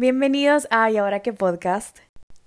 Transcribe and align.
Bienvenidos 0.00 0.66
a 0.70 0.90
Y 0.90 0.96
ahora 0.96 1.20
qué 1.20 1.34
podcast. 1.34 1.98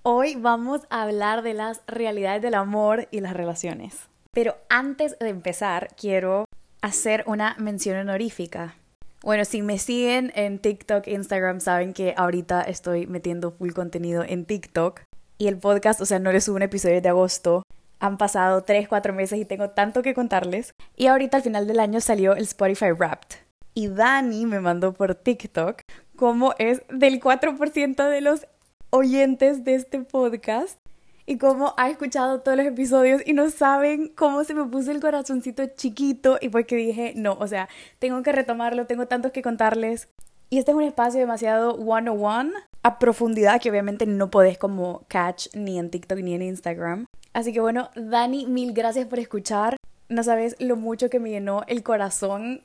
Hoy 0.01 0.33
vamos 0.33 0.81
a 0.89 1.03
hablar 1.03 1.43
de 1.43 1.53
las 1.53 1.83
realidades 1.85 2.41
del 2.41 2.55
amor 2.55 3.07
y 3.11 3.19
las 3.19 3.33
relaciones. 3.33 4.09
Pero 4.31 4.55
antes 4.69 5.19
de 5.19 5.29
empezar, 5.29 5.89
quiero 5.95 6.45
hacer 6.81 7.23
una 7.27 7.55
mención 7.59 7.95
honorífica. 7.97 8.73
Bueno, 9.21 9.45
si 9.45 9.61
me 9.61 9.77
siguen 9.77 10.31
en 10.33 10.57
TikTok, 10.57 11.05
Instagram, 11.05 11.59
saben 11.59 11.93
que 11.93 12.15
ahorita 12.17 12.63
estoy 12.63 13.05
metiendo 13.05 13.51
full 13.51 13.73
contenido 13.73 14.23
en 14.23 14.45
TikTok. 14.45 15.01
Y 15.37 15.45
el 15.45 15.59
podcast, 15.59 16.01
o 16.01 16.07
sea, 16.07 16.17
no 16.17 16.31
les 16.31 16.45
subo 16.45 16.55
un 16.55 16.63
episodio 16.63 17.01
de 17.01 17.09
agosto. 17.09 17.61
Han 17.99 18.17
pasado 18.17 18.63
3, 18.63 18.87
4 18.87 19.13
meses 19.13 19.37
y 19.37 19.45
tengo 19.45 19.69
tanto 19.69 20.01
que 20.01 20.15
contarles. 20.15 20.71
Y 20.95 21.05
ahorita 21.05 21.37
al 21.37 21.43
final 21.43 21.67
del 21.67 21.79
año 21.79 22.01
salió 22.01 22.33
el 22.33 22.45
Spotify 22.45 22.93
Wrapped. 22.93 23.37
Y 23.75 23.89
Dani 23.89 24.47
me 24.47 24.59
mandó 24.59 24.93
por 24.93 25.13
TikTok 25.13 25.81
cómo 26.23 26.53
es 26.57 26.81
del 26.87 27.19
4% 27.19 28.07
de 28.07 28.21
los 28.21 28.47
oyentes 28.91 29.65
de 29.65 29.75
este 29.75 29.99
podcast 29.99 30.79
y 31.25 31.37
cómo 31.37 31.73
ha 31.75 31.89
escuchado 31.89 32.39
todos 32.39 32.55
los 32.55 32.65
episodios 32.65 33.21
y 33.25 33.33
no 33.33 33.49
saben 33.49 34.07
cómo 34.15 34.45
se 34.45 34.53
me 34.53 34.63
puso 34.63 34.91
el 34.91 35.01
corazoncito 35.01 35.65
chiquito 35.75 36.37
y 36.39 36.47
fue 36.47 36.65
que 36.65 36.77
dije, 36.77 37.11
no, 37.17 37.33
o 37.33 37.45
sea, 37.45 37.67
tengo 37.99 38.23
que 38.23 38.31
retomarlo, 38.31 38.85
tengo 38.85 39.05
tantos 39.05 39.33
que 39.33 39.41
contarles. 39.41 40.07
Y 40.49 40.59
este 40.59 40.71
es 40.71 40.77
un 40.77 40.83
espacio 40.83 41.19
demasiado 41.19 41.73
one-on-one, 41.73 42.53
a 42.83 42.99
profundidad 42.99 43.59
que 43.59 43.69
obviamente 43.69 44.05
no 44.05 44.31
podés 44.31 44.57
como 44.57 45.03
catch 45.09 45.53
ni 45.53 45.77
en 45.77 45.89
TikTok 45.89 46.19
ni 46.19 46.35
en 46.35 46.41
Instagram. 46.43 47.05
Así 47.33 47.51
que 47.51 47.59
bueno, 47.59 47.89
Dani, 47.97 48.45
mil 48.45 48.71
gracias 48.71 49.07
por 49.07 49.19
escuchar. 49.19 49.75
No 50.07 50.23
sabes 50.23 50.55
lo 50.59 50.77
mucho 50.77 51.09
que 51.09 51.19
me 51.19 51.31
llenó 51.31 51.63
el 51.67 51.83
corazón 51.83 52.61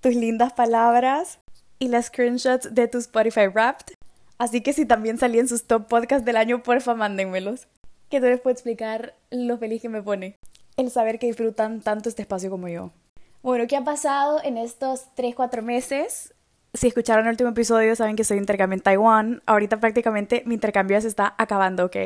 tus 0.00 0.14
lindas 0.14 0.52
palabras 0.52 1.40
y 1.80 1.88
las 1.88 2.06
screenshots 2.06 2.72
de 2.74 2.86
tu 2.86 2.98
Spotify 2.98 3.48
Wrapped. 3.48 3.94
Así 4.38 4.60
que 4.60 4.72
si 4.72 4.86
también 4.86 5.18
salí 5.18 5.38
en 5.38 5.48
sus 5.48 5.64
top 5.64 5.88
podcasts 5.88 6.24
del 6.24 6.36
año, 6.36 6.62
porfa, 6.62 6.94
mándenmelos. 6.94 7.66
Que 8.08 8.20
no 8.20 8.26
les 8.26 8.40
puedo 8.40 8.52
explicar 8.52 9.14
lo 9.30 9.58
feliz 9.58 9.82
que 9.82 9.88
me 9.88 10.02
pone 10.02 10.38
el 10.76 10.90
saber 10.90 11.18
que 11.18 11.26
disfrutan 11.26 11.80
tanto 11.80 12.08
este 12.08 12.22
espacio 12.22 12.50
como 12.50 12.68
yo. 12.68 12.90
Bueno, 13.42 13.66
¿qué 13.66 13.76
ha 13.76 13.84
pasado 13.84 14.40
en 14.42 14.56
estos 14.56 15.06
3-4 15.16 15.62
meses? 15.62 16.34
Si 16.74 16.86
escucharon 16.86 17.26
el 17.26 17.32
último 17.32 17.50
episodio, 17.50 17.94
saben 17.96 18.16
que 18.16 18.24
soy 18.24 18.38
intercambio 18.38 18.76
en 18.76 18.82
Taiwán. 18.82 19.42
Ahorita 19.46 19.80
prácticamente 19.80 20.42
mi 20.46 20.54
intercambio 20.54 21.00
se 21.00 21.08
está 21.08 21.34
acabando, 21.38 21.86
¿ok? 21.86 21.96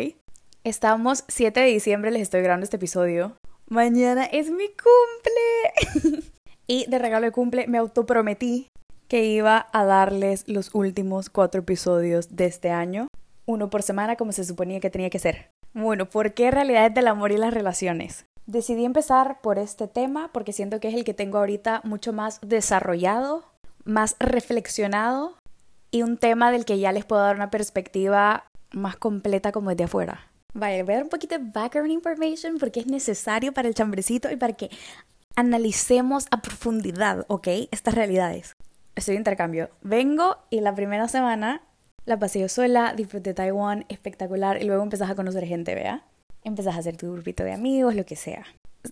Estamos 0.64 1.24
7 1.28 1.60
de 1.60 1.66
diciembre, 1.66 2.10
les 2.10 2.22
estoy 2.22 2.42
grabando 2.42 2.64
este 2.64 2.76
episodio. 2.76 3.36
Mañana 3.68 4.24
es 4.24 4.50
mi 4.50 4.68
cumple. 4.68 6.22
y 6.66 6.86
de 6.88 6.98
regalo 6.98 7.26
de 7.26 7.32
cumple 7.32 7.66
me 7.66 7.78
autoprometí 7.78 8.70
que 9.08 9.24
iba 9.24 9.68
a 9.72 9.84
darles 9.84 10.44
los 10.48 10.74
últimos 10.74 11.30
cuatro 11.30 11.60
episodios 11.60 12.36
de 12.36 12.46
este 12.46 12.70
año, 12.70 13.08
uno 13.46 13.70
por 13.70 13.82
semana 13.82 14.16
como 14.16 14.32
se 14.32 14.44
suponía 14.44 14.80
que 14.80 14.90
tenía 14.90 15.10
que 15.10 15.18
ser. 15.18 15.50
Bueno, 15.72 16.08
¿por 16.08 16.34
qué 16.34 16.50
realidades 16.50 16.94
del 16.94 17.08
amor 17.08 17.32
y 17.32 17.36
las 17.36 17.52
relaciones? 17.52 18.26
Decidí 18.46 18.84
empezar 18.84 19.40
por 19.40 19.58
este 19.58 19.88
tema 19.88 20.30
porque 20.32 20.52
siento 20.52 20.80
que 20.80 20.88
es 20.88 20.94
el 20.94 21.04
que 21.04 21.14
tengo 21.14 21.38
ahorita 21.38 21.80
mucho 21.84 22.12
más 22.12 22.40
desarrollado, 22.42 23.44
más 23.84 24.16
reflexionado 24.18 25.36
y 25.90 26.02
un 26.02 26.16
tema 26.16 26.50
del 26.50 26.64
que 26.64 26.78
ya 26.78 26.92
les 26.92 27.04
puedo 27.04 27.22
dar 27.22 27.36
una 27.36 27.50
perspectiva 27.50 28.44
más 28.72 28.96
completa 28.96 29.52
como 29.52 29.70
desde 29.70 29.84
afuera. 29.84 30.30
Vale, 30.52 30.82
voy 30.82 30.92
a 30.92 30.96
dar 30.98 31.04
un 31.04 31.10
poquito 31.10 31.36
de 31.38 31.44
background 31.52 31.90
information 31.90 32.58
porque 32.58 32.80
es 32.80 32.86
necesario 32.86 33.52
para 33.52 33.68
el 33.68 33.74
chambrecito 33.74 34.30
y 34.30 34.36
para 34.36 34.52
que 34.52 34.70
analicemos 35.36 36.26
a 36.30 36.40
profundidad, 36.42 37.24
¿ok? 37.28 37.48
Estas 37.70 37.94
realidades 37.94 38.54
estoy 38.94 39.14
de 39.14 39.20
intercambio. 39.20 39.70
Vengo 39.82 40.38
y 40.50 40.60
la 40.60 40.74
primera 40.74 41.08
semana 41.08 41.62
la 42.04 42.18
pasé 42.18 42.40
yo 42.40 42.48
sola, 42.48 42.94
disfruté 42.94 43.34
Taiwán, 43.34 43.86
espectacular, 43.88 44.60
y 44.60 44.66
luego 44.66 44.82
empezás 44.82 45.10
a 45.10 45.14
conocer 45.14 45.46
gente, 45.46 45.74
¿vea? 45.74 46.04
Empezás 46.42 46.76
a 46.76 46.78
hacer 46.78 46.96
tu 46.96 47.10
grupito 47.12 47.44
de 47.44 47.52
amigos, 47.52 47.94
lo 47.94 48.04
que 48.04 48.16
sea. 48.16 48.44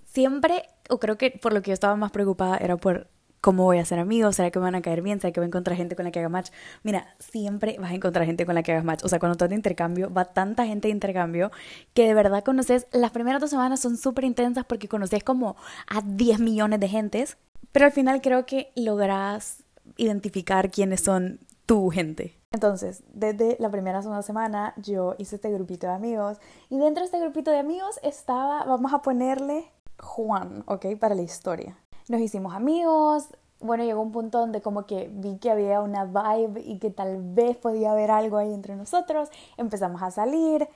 Siempre, 0.07 0.65
o 0.89 0.99
creo 0.99 1.19
que 1.19 1.31
por 1.31 1.53
lo 1.53 1.61
que 1.61 1.71
yo 1.71 1.75
estaba 1.75 1.95
más 1.97 2.11
preocupada 2.11 2.57
era 2.57 2.77
por 2.79 3.09
cómo 3.43 3.65
voy 3.65 3.79
a 3.79 3.83
hacer 3.83 3.99
amigos, 3.99 4.37
será 4.37 4.51
que 4.51 4.59
me 4.61 4.63
van 4.63 4.77
a 4.77 4.83
caer 4.83 5.03
bien, 5.03 5.21
será 5.21 5.33
que 5.33 5.41
voy 5.41 5.47
a 5.47 5.49
encontrar 5.49 5.77
gente 5.77 5.97
con 5.97 6.05
la 6.05 6.13
que 6.13 6.21
haga 6.21 6.29
match. 6.31 6.51
Mira, 6.85 7.15
siempre 7.19 7.77
vas 7.79 7.91
a 7.91 7.95
encontrar 7.95 8.25
gente 8.25 8.47
con 8.47 8.55
la 8.55 8.63
que 8.63 8.73
hagas 8.73 8.85
match. 8.85 9.05
O 9.05 9.09
sea, 9.09 9.19
cuando 9.19 9.33
estás 9.33 9.51
de 9.51 9.57
intercambio, 9.57 10.11
va 10.11 10.27
tanta 10.27 10.65
gente 10.65 10.89
de 10.89 10.93
intercambio 10.93 11.51
que 11.93 12.07
de 12.07 12.15
verdad 12.15 12.45
conoces, 12.45 12.87
las 12.93 13.11
primeras 13.11 13.41
dos 13.41 13.51
semanas 13.51 13.81
son 13.81 13.99
súper 13.99 14.25
intensas 14.25 14.65
porque 14.65 14.89
conoces 14.89 15.25
como 15.25 15.57
a 15.89 16.01
10 16.03 16.39
millones 16.39 16.81
de 16.81 16.89
gentes, 16.89 17.37
pero 17.73 17.85
al 17.85 17.93
final 17.93 18.23
creo 18.23 18.47
que 18.47 18.71
logras 18.77 19.65
identificar 19.97 20.71
quiénes 20.71 21.01
son 21.01 21.41
tu 21.67 21.91
gente. 21.91 22.39
Entonces, 22.53 23.03
desde 23.13 23.57
la 23.61 23.71
primera 23.71 24.03
segunda 24.03 24.23
semana 24.23 24.75
yo 24.77 25.15
hice 25.19 25.37
este 25.37 25.51
grupito 25.51 25.87
de 25.87 25.95
amigos 25.95 26.39
y 26.69 26.79
dentro 26.79 27.03
de 27.03 27.07
este 27.07 27.21
grupito 27.21 27.51
de 27.51 27.59
amigos 27.59 27.99
estaba, 28.03 28.65
vamos 28.65 28.93
a 28.93 29.01
ponerle 29.01 29.71
Juan, 29.99 30.65
¿ok? 30.67 30.87
Para 30.99 31.15
la 31.15 31.23
historia. 31.23 31.79
Nos 32.09 32.21
hicimos 32.21 32.55
amigos, 32.55 33.29
bueno, 33.61 33.85
llegó 33.85 34.03
un 34.03 34.13
punto 34.13 34.39
donde 34.39 34.61
como 34.61 34.87
que 34.87 35.09
vi 35.13 35.39
que 35.39 35.51
había 35.51 35.81
una 35.81 36.05
vibe 36.05 36.61
y 36.61 36.79
que 36.79 36.91
tal 36.91 37.19
vez 37.23 37.57
podía 37.57 37.93
haber 37.93 38.11
algo 38.11 38.37
ahí 38.37 38.53
entre 38.53 38.77
nosotros, 38.77 39.31
empezamos 39.57 40.03
a 40.03 40.11
salir, 40.11 40.69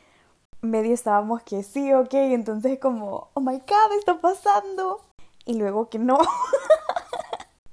medio 0.63 0.95
estábamos 0.95 1.43
que 1.43 1.63
sí, 1.63 1.93
ok, 1.93 2.15
entonces 2.15 2.79
como, 2.79 3.29
oh 3.35 3.41
my 3.41 3.59
god, 3.59 3.99
está 3.99 4.21
pasando, 4.21 5.01
y 5.45 5.55
luego 5.55 5.89
que 5.89 5.99
no. 5.99 6.19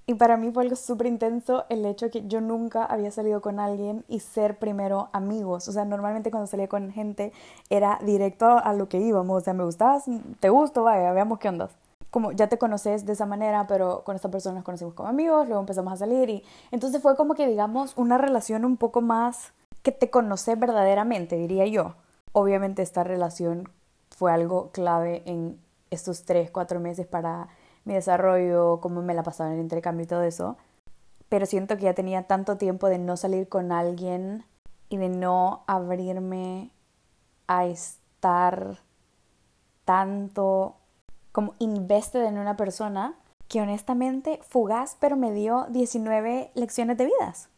Y 0.05 0.15
para 0.15 0.35
mí 0.35 0.51
fue 0.51 0.63
algo 0.63 0.75
súper 0.75 1.07
intenso 1.07 1.63
el 1.69 1.85
hecho 1.85 2.09
que 2.09 2.27
yo 2.27 2.41
nunca 2.41 2.83
había 2.83 3.09
salido 3.09 3.41
con 3.41 3.59
alguien 3.59 4.03
y 4.09 4.19
ser 4.19 4.57
primero 4.59 5.09
amigos. 5.13 5.67
O 5.69 5.71
sea, 5.71 5.85
normalmente 5.85 6.29
cuando 6.29 6.47
salía 6.47 6.67
con 6.67 6.91
gente 6.91 7.31
era 7.69 7.99
directo 8.03 8.47
a 8.47 8.73
lo 8.73 8.89
que 8.89 8.99
íbamos. 8.99 9.41
O 9.41 9.45
sea, 9.45 9.53
me 9.53 9.63
gustabas, 9.63 10.03
te 10.41 10.49
gusto, 10.49 10.83
vaya, 10.83 11.13
veamos 11.13 11.39
qué 11.39 11.47
ondas. 11.47 11.71
Como 12.11 12.33
ya 12.33 12.47
te 12.47 12.57
conoces 12.57 13.05
de 13.05 13.13
esa 13.13 13.25
manera, 13.25 13.65
pero 13.65 14.03
con 14.03 14.15
esta 14.15 14.29
persona 14.29 14.55
nos 14.55 14.65
conocimos 14.65 14.93
como 14.93 15.07
amigos, 15.09 15.47
luego 15.47 15.61
empezamos 15.61 15.93
a 15.93 15.97
salir 15.97 16.29
y 16.29 16.43
entonces 16.71 17.01
fue 17.01 17.15
como 17.15 17.33
que 17.33 17.47
digamos 17.47 17.93
una 17.97 18.19
relación 18.19 18.65
un 18.65 18.77
poco 18.77 19.01
más 19.01 19.53
que 19.81 19.91
te 19.91 20.09
conoces 20.11 20.59
verdaderamente, 20.59 21.37
diría 21.37 21.65
yo. 21.65 21.95
Obviamente 22.33 22.81
esta 22.81 23.03
relación 23.03 23.69
fue 24.11 24.31
algo 24.31 24.69
clave 24.71 25.23
en 25.25 25.59
estos 25.89 26.23
tres, 26.23 26.51
cuatro 26.51 26.79
meses 26.79 27.07
para 27.07 27.47
mi 27.85 27.93
desarrollo, 27.93 28.79
cómo 28.81 29.01
me 29.01 29.13
la 29.13 29.23
pasaba 29.23 29.49
en 29.49 29.57
el 29.57 29.61
intercambio 29.61 30.03
y 30.03 30.07
todo 30.07 30.23
eso. 30.23 30.57
Pero 31.29 31.45
siento 31.45 31.77
que 31.77 31.83
ya 31.83 31.93
tenía 31.93 32.23
tanto 32.23 32.57
tiempo 32.57 32.87
de 32.87 32.99
no 32.99 33.17
salir 33.17 33.49
con 33.49 33.71
alguien 33.71 34.45
y 34.89 34.97
de 34.97 35.09
no 35.09 35.63
abrirme 35.67 36.71
a 37.47 37.65
estar 37.65 38.77
tanto 39.85 40.75
como 41.31 41.55
invested 41.59 42.23
en 42.25 42.37
una 42.37 42.55
persona 42.55 43.15
que 43.47 43.61
honestamente 43.61 44.39
fugaz, 44.43 44.95
pero 44.99 45.15
me 45.17 45.33
dio 45.33 45.65
19 45.69 46.51
lecciones 46.53 46.97
de 46.97 47.05
vidas. 47.05 47.49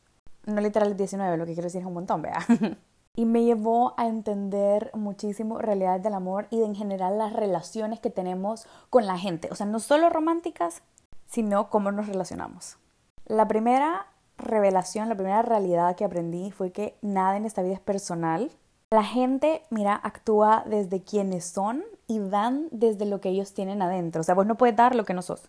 No 0.46 0.62
literal 0.62 0.96
19, 0.96 1.38
lo 1.38 1.46
que 1.46 1.54
quiero 1.54 1.68
decir 1.68 1.82
es 1.82 1.88
un 1.88 1.94
montón, 1.94 2.22
vea. 2.22 2.40
y 3.16 3.26
me 3.26 3.44
llevó 3.44 3.94
a 3.98 4.08
entender 4.08 4.92
muchísimo 4.94 5.60
realidades 5.60 6.04
del 6.04 6.14
amor 6.14 6.48
y 6.50 6.60
de 6.60 6.66
en 6.66 6.76
general 6.76 7.18
las 7.18 7.34
relaciones 7.34 8.00
que 8.00 8.10
tenemos 8.10 8.68
con 8.90 9.06
la 9.06 9.18
gente. 9.18 9.50
O 9.52 9.56
sea, 9.56 9.66
no 9.66 9.80
solo 9.80 10.10
románticas, 10.10 10.82
sino 11.26 11.70
cómo 11.70 11.92
nos 11.92 12.08
relacionamos. 12.08 12.78
La 13.26 13.48
primera 13.48 14.08
revelación, 14.38 15.10
la 15.10 15.16
primera 15.16 15.42
realidad 15.42 15.96
que 15.96 16.06
aprendí 16.06 16.52
fue 16.52 16.72
que 16.72 16.98
nada 17.02 17.38
en 17.38 17.46
esta 17.46 17.62
vida 17.62 17.76
es 17.76 17.80
personal. 17.80 18.52
La 18.92 19.04
gente, 19.04 19.64
mira, 19.70 19.96
actúa 19.96 20.64
desde 20.68 21.04
quienes 21.04 21.46
son 21.46 21.84
y 22.08 22.20
dan 22.20 22.68
desde 22.72 23.06
lo 23.06 23.22
que 23.22 23.30
ellos 23.30 23.54
tienen 23.54 23.82
adentro. 23.82 24.22
O 24.22 24.24
sea, 24.24 24.36
vos 24.36 24.46
no 24.46 24.56
puedes 24.56 24.76
dar 24.76 24.96
lo 24.96 25.06
que 25.06 25.14
no 25.14 25.22
sos. 25.22 25.42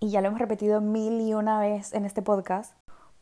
Y 0.00 0.10
ya 0.10 0.22
lo 0.22 0.28
hemos 0.28 0.40
repetido 0.40 0.80
mil 0.80 1.20
y 1.20 1.34
una 1.34 1.60
vez 1.60 1.92
en 1.92 2.06
este 2.06 2.22
podcast. 2.22 2.74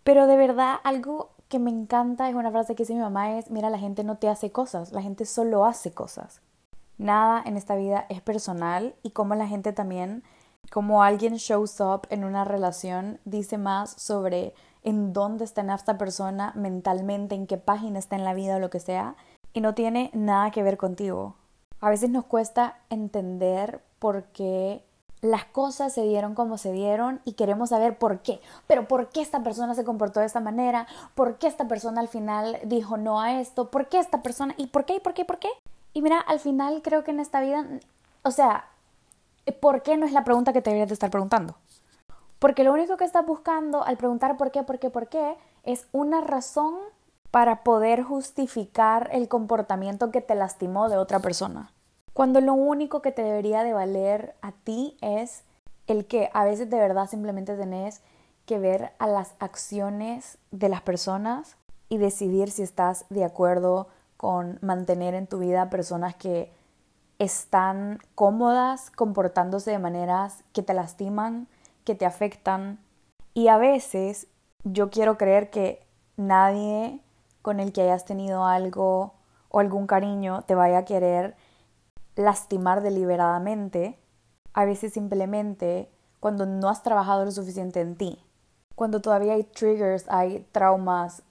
Pero 0.04 0.26
de 0.26 0.36
verdad, 0.36 0.76
algo 0.84 1.30
que 1.48 1.58
me 1.58 1.70
encanta 1.70 2.28
es 2.28 2.34
una 2.34 2.50
frase 2.50 2.74
que 2.74 2.82
dice 2.82 2.94
mi 2.94 3.00
mamá 3.00 3.38
es, 3.38 3.50
mira, 3.50 3.70
la 3.70 3.78
gente 3.78 4.04
no 4.04 4.18
te 4.18 4.28
hace 4.28 4.50
cosas, 4.52 4.92
la 4.92 5.02
gente 5.02 5.24
solo 5.24 5.64
hace 5.64 5.92
cosas. 5.92 6.42
Nada 6.98 7.42
en 7.44 7.56
esta 7.56 7.76
vida 7.76 8.06
es 8.08 8.20
personal 8.20 8.94
y 9.02 9.10
como 9.10 9.34
la 9.34 9.46
gente 9.46 9.72
también, 9.72 10.22
como 10.70 11.02
alguien 11.02 11.36
shows 11.36 11.80
up 11.80 12.02
en 12.10 12.24
una 12.24 12.44
relación, 12.44 13.20
dice 13.24 13.56
más 13.56 13.90
sobre 13.90 14.54
en 14.82 15.12
dónde 15.12 15.44
está 15.44 15.62
en 15.62 15.70
esta 15.70 15.96
persona 15.96 16.52
mentalmente, 16.54 17.34
en 17.34 17.46
qué 17.46 17.56
página 17.56 17.98
está 17.98 18.16
en 18.16 18.24
la 18.24 18.34
vida 18.34 18.56
o 18.56 18.60
lo 18.60 18.70
que 18.70 18.80
sea, 18.80 19.16
y 19.52 19.60
no 19.60 19.74
tiene 19.74 20.10
nada 20.12 20.50
que 20.50 20.62
ver 20.62 20.76
contigo. 20.76 21.36
A 21.80 21.88
veces 21.88 22.10
nos 22.10 22.24
cuesta 22.24 22.78
entender 22.90 23.80
por 23.98 24.24
qué 24.24 24.84
las 25.20 25.44
cosas 25.46 25.92
se 25.92 26.02
dieron 26.02 26.34
como 26.34 26.58
se 26.58 26.72
dieron 26.72 27.20
y 27.24 27.32
queremos 27.32 27.70
saber 27.70 27.98
por 27.98 28.20
qué. 28.20 28.40
Pero 28.66 28.86
¿por 28.86 29.08
qué 29.08 29.20
esta 29.20 29.42
persona 29.42 29.74
se 29.74 29.84
comportó 29.84 30.20
de 30.20 30.26
esta 30.26 30.40
manera? 30.40 30.86
¿Por 31.14 31.38
qué 31.38 31.46
esta 31.46 31.66
persona 31.66 32.00
al 32.00 32.08
final 32.08 32.58
dijo 32.64 32.96
no 32.96 33.20
a 33.20 33.40
esto? 33.40 33.70
¿Por 33.70 33.88
qué 33.88 33.98
esta 33.98 34.22
persona? 34.22 34.54
¿Y 34.56 34.68
por 34.68 34.84
qué? 34.84 34.96
¿Y 34.96 35.00
por 35.00 35.14
qué? 35.14 35.22
¿Y 35.22 35.24
por 35.24 35.38
qué? 35.38 35.48
Y 35.94 36.02
mira, 36.02 36.20
al 36.20 36.38
final 36.38 36.82
creo 36.82 37.02
que 37.04 37.10
en 37.10 37.20
esta 37.20 37.40
vida, 37.40 37.66
o 38.22 38.30
sea, 38.30 38.66
¿por 39.60 39.82
qué 39.82 39.96
no 39.96 40.06
es 40.06 40.12
la 40.12 40.24
pregunta 40.24 40.52
que 40.52 40.62
te 40.62 40.70
deberías 40.70 40.88
de 40.88 40.94
estar 40.94 41.10
preguntando? 41.10 41.56
Porque 42.38 42.62
lo 42.62 42.72
único 42.72 42.96
que 42.96 43.04
estás 43.04 43.26
buscando 43.26 43.84
al 43.84 43.96
preguntar 43.96 44.36
por 44.36 44.50
qué, 44.52 44.62
por 44.62 44.78
qué, 44.78 44.90
por 44.90 45.08
qué, 45.08 45.36
es 45.64 45.88
una 45.92 46.20
razón 46.20 46.76
para 47.30 47.64
poder 47.64 48.02
justificar 48.02 49.10
el 49.12 49.28
comportamiento 49.28 50.10
que 50.10 50.20
te 50.20 50.34
lastimó 50.34 50.88
de 50.88 50.98
otra 50.98 51.18
persona. 51.18 51.72
Cuando 52.18 52.40
lo 52.40 52.54
único 52.54 53.00
que 53.00 53.12
te 53.12 53.22
debería 53.22 53.62
de 53.62 53.72
valer 53.72 54.34
a 54.42 54.50
ti 54.50 54.96
es 55.00 55.44
el 55.86 56.04
que 56.04 56.30
a 56.34 56.42
veces 56.42 56.68
de 56.68 56.76
verdad 56.76 57.08
simplemente 57.08 57.54
tenés 57.54 58.00
que 58.44 58.58
ver 58.58 58.90
a 58.98 59.06
las 59.06 59.36
acciones 59.38 60.36
de 60.50 60.68
las 60.68 60.80
personas 60.82 61.56
y 61.88 61.98
decidir 61.98 62.50
si 62.50 62.62
estás 62.62 63.04
de 63.08 63.24
acuerdo 63.24 63.86
con 64.16 64.58
mantener 64.62 65.14
en 65.14 65.28
tu 65.28 65.38
vida 65.38 65.70
personas 65.70 66.16
que 66.16 66.50
están 67.20 68.00
cómodas 68.16 68.90
comportándose 68.90 69.70
de 69.70 69.78
maneras 69.78 70.42
que 70.52 70.64
te 70.64 70.74
lastiman, 70.74 71.46
que 71.84 71.94
te 71.94 72.04
afectan. 72.04 72.80
Y 73.32 73.46
a 73.46 73.58
veces 73.58 74.26
yo 74.64 74.90
quiero 74.90 75.18
creer 75.18 75.50
que 75.50 75.86
nadie 76.16 76.98
con 77.42 77.60
el 77.60 77.72
que 77.72 77.82
hayas 77.82 78.06
tenido 78.06 78.44
algo 78.44 79.12
o 79.50 79.60
algún 79.60 79.86
cariño 79.86 80.42
te 80.42 80.56
vaya 80.56 80.78
a 80.78 80.84
querer 80.84 81.36
lastimar 82.18 82.82
deliberadamente. 82.82 83.98
A 84.52 84.64
veces 84.64 84.92
simplemente 84.92 85.88
cuando 86.20 86.46
no 86.46 86.68
has 86.68 86.82
trabajado 86.82 87.24
lo 87.24 87.30
suficiente 87.30 87.80
en 87.80 87.96
ti, 87.96 88.18
cuando 88.74 89.00
todavía 89.00 89.34
hay 89.34 89.44
triggers, 89.44 90.04
hay 90.08 90.46
traumas 90.52 91.22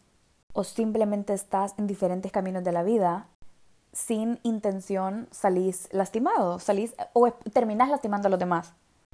o 0.53 0.63
simplemente 0.63 1.33
estás 1.33 1.75
en 1.77 1.87
diferentes 1.87 2.31
caminos 2.31 2.63
de 2.63 2.71
la 2.71 2.83
vida, 2.83 3.27
sin 3.91 4.39
intención 4.43 5.27
salís 5.31 5.89
lastimado, 5.91 6.59
salís 6.59 6.95
o 7.13 7.29
terminás 7.53 7.89
lastimando 7.89 8.27
a 8.27 8.31
los 8.31 8.39
demás. 8.39 8.73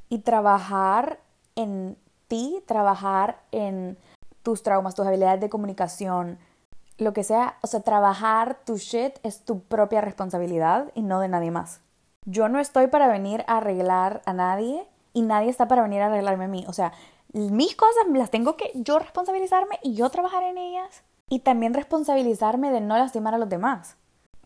Y 0.10 0.20
trabajar 0.20 1.20
en 1.56 1.98
ti, 2.28 2.64
trabajar 2.68 3.42
en 3.52 3.98
tus 4.44 4.62
traumas, 4.62 4.94
tus 4.94 5.08
habilidades 5.08 5.42
de 5.42 5.50
comunicación, 5.50 6.38
lo 6.98 7.14
que 7.14 7.24
sea, 7.24 7.58
o 7.62 7.68
sea, 7.68 7.82
trabajar 7.82 8.58
tu 8.66 8.78
shit 8.78 9.14
es 9.24 9.44
tu 9.44 9.62
propia 9.62 10.02
responsabilidad 10.02 10.92
y 10.94 11.02
no 11.02 11.20
de 11.20 11.28
nadie 11.28 11.52
más. 11.52 11.82
Yo 12.26 12.50
no 12.50 12.60
estoy 12.60 12.88
para 12.88 13.08
venir 13.08 13.44
a 13.48 13.58
arreglar 13.58 14.22
a 14.26 14.34
nadie 14.34 14.88
y 15.12 15.24
nadie 15.24 15.50
está 15.50 15.68
para 15.68 15.82
venir 15.82 16.02
a 16.02 16.08
arreglarme 16.08 16.46
a 16.46 16.50
mí. 16.50 16.66
O 16.68 16.74
sea, 16.74 16.94
mis 17.34 17.76
cosas 17.76 18.06
las 18.14 18.30
tengo 18.30 18.56
que 18.56 18.72
yo 18.76 19.00
responsabilizarme 19.00 19.80
y 19.82 19.96
yo 19.96 20.10
trabajar 20.10 20.44
en 20.44 20.58
ellas 20.58 21.04
y 21.30 21.40
también 21.40 21.74
responsabilizarme 21.74 22.72
de 22.72 22.82
no 22.82 22.98
lastimar 22.98 23.34
a 23.34 23.38
los 23.40 23.50
demás. 23.50 23.98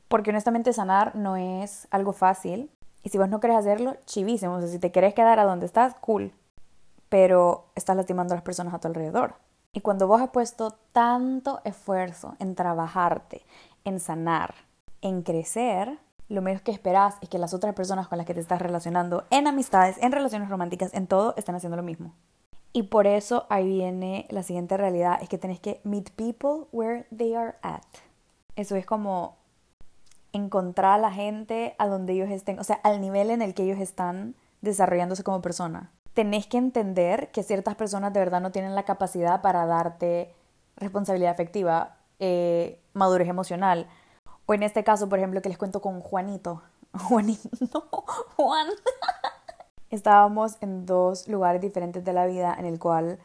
Porque 0.08 0.30
honestamente 0.30 0.74
sanar 0.74 1.16
no 1.16 1.36
es 1.36 1.88
algo 1.92 2.14
fácil 2.14 2.72
y 3.04 3.10
si 3.10 3.18
vos 3.18 3.30
no 3.30 3.40
querés 3.40 3.58
hacerlo, 3.58 3.98
chivísimo. 4.06 4.56
O 4.56 4.60
sea, 4.60 4.70
si 4.70 4.80
te 4.80 4.92
querés 4.92 5.14
quedar 5.14 5.40
a 5.40 5.44
donde 5.44 5.66
estás, 5.66 5.96
cool. 5.96 6.34
Pero 7.10 7.68
estás 7.76 7.96
lastimando 7.96 8.34
a 8.34 8.38
las 8.38 8.44
personas 8.44 8.74
a 8.74 8.80
tu 8.80 8.88
alrededor. 8.88 9.36
Y 9.78 9.82
cuando 9.82 10.08
vos 10.08 10.20
has 10.20 10.32
puesto 10.32 10.72
tanto 10.92 11.62
esfuerzo 11.64 12.36
en 12.40 12.56
trabajarte, 12.56 13.46
en 13.84 14.00
sanar, 14.00 14.56
en 15.02 15.22
crecer, 15.22 16.00
lo 16.30 16.42
menos 16.42 16.64
que 16.64 16.72
esperas 16.72 17.18
es 17.22 17.30
que 17.30 17.38
las 17.38 17.54
otras 17.54 17.76
personas 17.76 18.08
con 18.08 18.18
las 18.18 18.26
que 18.26 18.34
te 18.34 18.40
estás 18.40 18.60
relacionando, 18.60 19.26
en 19.30 19.46
amistades, 19.46 19.96
en 20.02 20.12
relaciones 20.12 20.50
románticas, 20.50 20.96
en 20.96 21.06
todo, 21.06 21.36
están 21.38 21.54
haciendo 21.54 21.78
lo 21.78 21.84
mismo. 21.84 22.16
Y 22.74 22.84
por 22.90 23.06
eso 23.06 23.46
ahí 23.52 23.68
viene 23.68 24.26
la 24.32 24.42
siguiente 24.42 24.78
realidad, 24.78 25.20
es 25.22 25.30
que 25.30 25.38
tenés 25.38 25.60
que 25.60 25.80
meet 25.84 26.10
people 26.14 26.66
where 26.72 27.06
they 27.16 27.36
are 27.36 27.54
at. 27.62 27.84
Eso 28.56 28.76
es 28.76 28.86
como 28.88 29.38
encontrar 30.34 30.94
a 30.94 30.98
la 30.98 31.12
gente 31.12 31.76
a 31.78 31.86
donde 31.86 32.14
ellos 32.14 32.32
estén, 32.32 32.58
o 32.58 32.64
sea, 32.64 32.78
al 32.78 33.00
nivel 33.00 33.30
en 33.30 33.44
el 33.44 33.54
que 33.54 33.62
ellos 33.62 33.80
están 33.80 34.34
desarrollándose 34.62 35.24
como 35.24 35.44
persona. 35.44 35.92
Tenés 36.18 36.48
que 36.48 36.58
entender 36.58 37.30
que 37.30 37.44
ciertas 37.44 37.76
personas 37.76 38.12
de 38.12 38.20
verdad 38.20 38.42
no 38.42 38.52
tienen 38.52 38.74
la 38.74 38.86
capacidad 38.86 39.44
para 39.44 39.68
darte 39.68 40.34
responsabilidad 40.76 41.30
afectiva, 41.30 41.98
eh, 42.18 42.82
madurez 42.94 43.28
emocional, 43.28 43.88
o 44.48 44.56
en 44.56 44.64
este 44.64 44.84
caso, 44.84 45.08
por 45.10 45.20
ejemplo, 45.20 45.44
que 45.44 45.50
les 45.50 45.60
cuento 45.60 45.80
con 45.80 46.02
Juanito. 46.02 46.64
Juanito, 47.08 47.48
no, 47.72 47.82
Juan. 48.36 48.66
Estábamos 49.92 50.58
en 50.62 50.88
dos 50.88 51.28
lugares 51.28 51.62
diferentes 51.62 52.04
de 52.04 52.14
la 52.14 52.26
vida 52.26 52.56
en 52.58 52.66
el 52.66 52.80
cual 52.80 53.20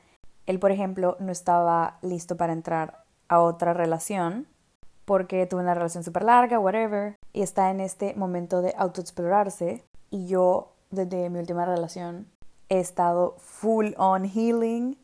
él, 0.45 0.59
por 0.59 0.71
ejemplo, 0.71 1.17
no 1.19 1.33
estaba 1.33 1.97
listo 2.03 2.37
para 2.37 2.53
entrar 2.53 3.05
a 3.27 3.41
otra 3.41 3.73
relación 3.73 4.49
porque 5.07 5.47
tuvo 5.47 5.61
una 5.61 5.73
relación 5.73 6.05
súper 6.05 6.25
larga, 6.25 6.59
whatever, 6.59 7.17
y 7.33 7.41
está 7.41 7.71
en 7.71 7.81
este 7.81 8.13
momento 8.17 8.61
de 8.61 8.75
autoexplorarse. 8.77 9.83
Y 10.11 10.27
yo, 10.27 10.75
desde 10.91 11.31
mi 11.31 11.39
última 11.39 11.65
relación, 11.65 12.31
he 12.73 12.81
estado 12.81 13.35
full 13.39 13.93
on 13.99 14.25
healing, 14.25 14.97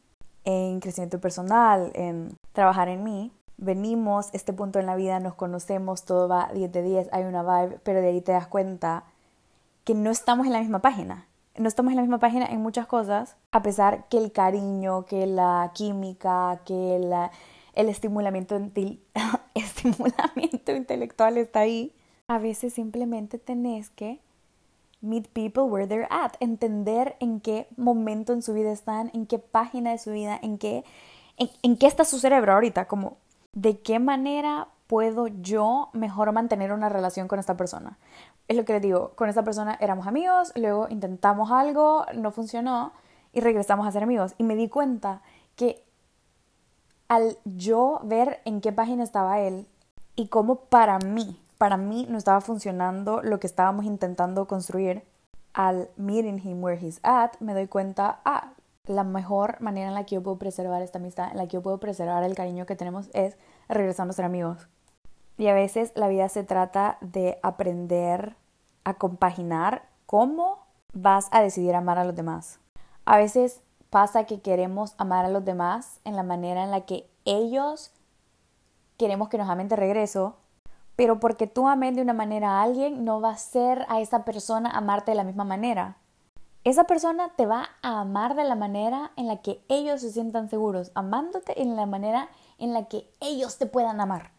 en 0.45 0.81
crecimiento 0.81 1.21
personal, 1.21 1.91
en 1.95 2.37
trabajar 2.53 2.89
en 2.89 3.05
mí 3.05 3.33
venimos, 3.59 4.31
este 4.33 4.53
punto 4.53 4.79
en 4.79 4.87
la 4.87 4.97
vida, 4.97 5.21
nos 5.21 5.35
conocemos, 5.35 6.05
todo 6.05 6.29
va 6.29 6.49
10 6.55 6.73
de 6.73 6.83
10, 6.83 7.09
hay 7.13 7.25
una 7.25 7.43
vibe, 7.43 7.81
pero 7.83 8.01
de 8.01 8.09
ahí 8.09 8.21
te 8.23 8.33
das 8.33 8.47
cuenta 8.47 9.05
que 9.85 9.95
no 9.95 10.11
estamos 10.11 10.47
en 10.47 10.53
la 10.55 10.61
misma 10.61 10.79
página. 10.79 11.27
No 11.57 11.67
estamos 11.67 11.91
en 11.91 11.97
la 11.97 12.03
misma 12.03 12.21
página 12.21 12.47
en 12.47 12.63
muchas 12.63 12.87
cosas, 12.87 13.37
a 13.51 13.63
pesar 13.63 14.09
que 14.09 14.19
el 14.19 14.31
cariño, 14.31 15.05
que 15.07 15.27
la 15.27 15.73
química, 15.75 16.61
que 16.65 16.97
el 17.75 17.89
estimulamiento, 17.89 18.57
estimulamiento 19.55 20.73
intelectual 20.73 21.37
está 21.37 21.61
ahí. 21.61 21.93
A 22.29 22.39
veces 22.39 22.75
simplemente 22.75 23.39
tenés 23.39 23.91
que 23.91 24.21
meet 25.01 25.29
people 25.33 25.65
where 25.65 25.87
they're 25.87 26.09
at, 26.11 26.33
entender 26.41 27.17
en 27.21 27.41
qué 27.41 27.69
momento 27.77 28.33
en 28.33 28.43
su 28.43 28.53
vida 28.55 28.73
están, 28.73 29.11
en 29.15 29.27
qué 29.27 29.39
página 29.39 29.93
de 29.93 29.99
su 29.99 30.11
vida, 30.11 30.39
en 30.43 30.59
qué, 30.59 30.85
en, 31.37 31.77
qué 31.77 31.87
está 31.87 32.05
su 32.05 32.19
cerebro 32.19 32.53
ahorita, 32.53 32.87
como 32.87 33.17
de 33.53 33.81
qué 33.81 33.99
manera 33.99 34.69
puedo 34.87 35.27
yo 35.27 35.91
mejor 35.93 36.33
mantener 36.33 36.73
una 36.73 36.89
relación 36.89 37.29
con 37.29 37.39
esta 37.39 37.57
persona. 37.57 37.99
Es 38.49 38.57
lo 38.57 38.65
que 38.65 38.73
les 38.73 38.83
digo, 38.83 39.13
con 39.15 39.29
esta 39.29 39.45
persona 39.45 39.77
éramos 39.81 40.07
amigos, 40.07 40.53
luego 40.57 40.89
intentamos 40.89 41.51
algo, 41.51 42.07
no 42.15 42.31
funcionó 42.33 42.93
y 43.33 43.41
regresamos 43.41 43.87
a 43.87 43.93
ser 43.93 44.03
amigos. 44.03 44.35
Y 44.39 44.45
me 44.45 44.57
di 44.57 44.69
cuenta 44.69 45.23
que 45.55 45.85
al 47.09 47.39
yo 47.45 48.01
ver 48.05 48.41
en 48.45 48.61
qué 48.61 48.73
página 48.73 49.05
estaba 49.05 49.41
él 49.41 49.67
y 50.17 50.29
cómo 50.29 50.57
para 50.57 50.99
mí, 50.99 51.41
para 51.59 51.77
mí 51.77 52.07
no 52.09 52.17
estaba 52.17 52.41
funcionando 52.41 53.21
lo 53.23 53.41
que 53.41 53.47
estábamos 53.47 53.85
intentando 53.85 54.47
construir, 54.47 55.05
al 55.53 55.91
meeting 55.97 56.39
him 56.39 56.63
where 56.63 56.81
he's 56.81 57.01
at, 57.03 57.33
me 57.41 57.53
doy 57.53 57.67
cuenta, 57.67 58.21
ah, 58.25 58.53
la 58.87 59.05
mejor 59.05 59.61
manera 59.61 59.89
en 59.89 59.95
la 59.95 60.05
que 60.05 60.15
yo 60.15 60.23
puedo 60.23 60.39
preservar 60.39 60.83
esta 60.83 60.99
amistad, 60.99 61.31
en 61.31 61.37
la 61.37 61.47
que 61.47 61.55
yo 61.55 61.63
puedo 61.63 61.79
preservar 61.79 62.23
el 62.23 62.35
cariño 62.35 62.65
que 62.65 62.77
tenemos 62.77 63.11
es 63.13 63.37
regresando 63.69 64.13
a 64.13 64.15
ser 64.15 64.25
amigos. 64.25 64.69
Y 65.37 65.49
a 65.49 65.55
veces 65.55 65.93
la 65.95 66.09
vida 66.09 66.29
se 66.29 66.45
trata 66.45 66.97
de 67.01 67.39
aprender 67.43 68.37
a 68.85 68.95
compaginar 68.95 69.89
cómo 70.07 70.67
vas 70.93 71.29
a 71.33 71.43
decidir 71.43 71.75
amar 71.75 71.99
a 71.99 72.05
los 72.05 72.17
demás. 72.17 72.61
A 73.05 73.19
veces 73.19 73.61
pasa 73.91 74.25
que 74.25 74.41
queremos 74.41 74.95
amar 74.97 75.25
a 75.25 75.31
los 75.31 75.45
demás 75.45 76.01
en 76.05 76.17
la 76.17 76.23
manera 76.23 76.65
en 76.65 76.71
la 76.71 76.83
que 76.83 77.09
ellos 77.25 77.93
queremos 78.97 79.29
que 79.29 79.39
nos 79.39 79.49
amen 79.49 79.69
de 79.69 79.77
regreso, 79.77 80.37
pero 80.99 81.19
porque 81.19 81.47
tú 81.47 81.67
ames 81.67 81.97
de 81.97 82.03
una 82.03 82.13
manera 82.13 82.59
a 82.59 82.63
alguien, 82.63 83.07
no 83.07 83.23
va 83.23 83.31
a 83.31 83.39
ser 83.39 83.87
a 83.89 84.03
esa 84.03 84.27
persona 84.27 84.69
amarte 84.69 85.13
de 85.13 85.17
la 85.17 85.25
misma 85.25 85.45
manera 85.45 85.97
esa 86.69 86.85
persona 86.85 87.31
te 87.35 87.47
va 87.47 87.71
a 87.81 88.01
amar 88.01 88.35
de 88.35 88.45
la 88.45 88.55
manera 88.55 89.13
en 89.17 89.27
la 89.27 89.39
que 89.39 89.63
ellos 89.69 90.03
se 90.03 90.13
sientan 90.13 90.51
seguros, 90.51 90.91
amándote 90.95 91.63
en 91.63 91.77
la 91.77 91.87
manera 91.87 92.29
en 92.59 92.75
la 92.75 92.87
que 92.89 93.09
ellos 93.21 93.57
te 93.57 93.65
puedan 93.67 94.03
amar. 94.03 94.33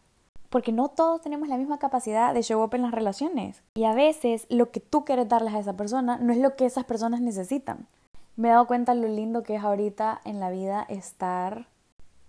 Porque 0.48 0.70
no 0.70 0.88
todos 0.88 1.22
tenemos 1.22 1.48
la 1.48 1.56
misma 1.56 1.78
capacidad 1.78 2.32
de 2.32 2.42
show 2.42 2.62
up 2.62 2.74
en 2.74 2.82
las 2.82 2.92
relaciones. 2.92 3.62
Y 3.74 3.84
a 3.84 3.94
veces 3.94 4.46
lo 4.48 4.70
que 4.70 4.78
tú 4.78 5.04
quieres 5.04 5.28
darles 5.28 5.54
a 5.54 5.58
esa 5.58 5.76
persona 5.76 6.18
no 6.18 6.32
es 6.32 6.38
lo 6.38 6.56
que 6.56 6.66
esas 6.66 6.84
personas 6.84 7.20
necesitan. 7.20 7.88
Me 8.36 8.48
he 8.48 8.52
dado 8.52 8.66
cuenta 8.66 8.94
lo 8.94 9.08
lindo 9.08 9.42
que 9.42 9.56
es 9.56 9.64
ahorita 9.64 10.20
en 10.24 10.38
la 10.38 10.50
vida 10.50 10.86
estar 10.88 11.66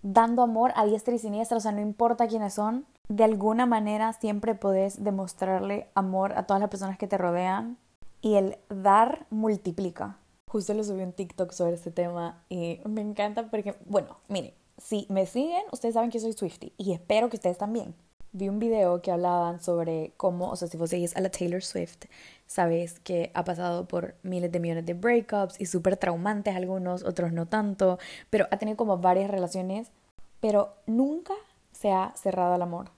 dando 0.02 0.42
amor 0.42 0.72
a 0.76 0.86
diestra 0.86 1.14
y 1.14 1.20
siniestra, 1.20 1.58
o 1.58 1.62
sea, 1.62 1.72
no 1.72 1.82
importa 1.82 2.28
quiénes 2.28 2.56
son, 2.56 2.86
de 3.12 3.26
alguna 3.26 3.66
manera 3.66 4.14
siempre 4.14 4.56
podés 4.56 5.04
demostrarle 5.04 5.90
amor 5.96 6.32
a 6.38 6.44
todas 6.44 6.62
las 6.62 6.70
personas 6.70 6.98
que 6.98 7.08
te 7.08 7.18
rodean 7.18 7.78
y 8.22 8.36
el 8.36 8.58
dar 8.70 9.26
multiplica. 9.30 10.18
Justo 10.48 10.74
le 10.74 10.86
subí 10.86 11.04
un 11.04 11.12
TikTok 11.12 11.52
sobre 11.52 11.74
este 11.74 11.92
tema 11.92 12.42
y 12.48 12.80
me 12.86 13.02
encanta 13.02 13.50
porque, 13.50 13.76
bueno, 13.86 14.16
miren, 14.30 14.54
si 14.78 15.08
me 15.10 15.26
siguen, 15.26 15.62
ustedes 15.74 15.96
saben 15.96 16.10
que 16.10 16.22
soy 16.22 16.32
Swifty 16.32 16.72
y 16.78 16.94
espero 16.94 17.30
que 17.30 17.36
ustedes 17.36 17.58
también. 17.58 17.96
Vi 18.32 18.48
un 18.48 18.60
video 18.60 19.02
que 19.02 19.12
hablaban 19.12 19.60
sobre 19.60 20.14
cómo, 20.16 20.50
o 20.50 20.56
sea, 20.56 20.70
si 20.70 20.78
vos 20.78 20.90
seguís 20.90 21.14
a 21.18 21.20
la 21.20 21.30
Taylor 21.30 21.62
Swift, 21.62 22.06
sabes 22.48 23.02
que 23.02 23.30
ha 23.34 23.44
pasado 23.44 23.90
por 23.90 24.16
miles 24.24 24.54
de 24.54 24.62
millones 24.62 24.86
de 24.86 24.94
breakups 24.94 25.60
y 25.60 25.66
súper 25.66 25.98
traumantes 25.98 26.56
algunos, 26.56 27.04
otros 27.04 27.34
no 27.34 27.46
tanto, 27.46 28.00
pero 28.30 28.48
ha 28.52 28.58
tenido 28.58 28.78
como 28.78 29.00
varias 29.00 29.30
relaciones, 29.30 29.92
pero 30.40 30.76
nunca 30.86 31.34
se 31.74 31.92
ha 31.92 32.14
cerrado 32.16 32.54
al 32.54 32.62
amor. 32.62 32.90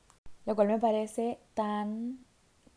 Lo 0.45 0.55
cual 0.55 0.67
me 0.67 0.79
parece 0.79 1.39
tan 1.53 2.19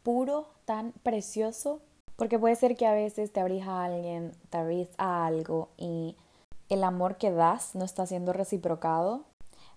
puro, 0.03 0.49
tan 0.65 0.93
precioso 1.03 1.81
porque 2.17 2.39
puede 2.39 2.57
ser 2.57 2.77
que 2.77 2.87
a 2.87 2.95
veces 2.95 3.33
te 3.33 3.41
abrís 3.41 3.67
a 3.67 3.85
alguien, 3.85 4.33
te 4.51 4.59
abrís 4.59 4.89
a 4.97 5.27
algo 5.27 5.69
y 5.77 6.17
el 6.71 6.83
amor 6.83 7.17
que 7.17 7.31
das 7.31 7.75
no 7.75 7.85
está 7.85 8.07
siendo 8.07 8.33
reciprocado. 8.33 9.25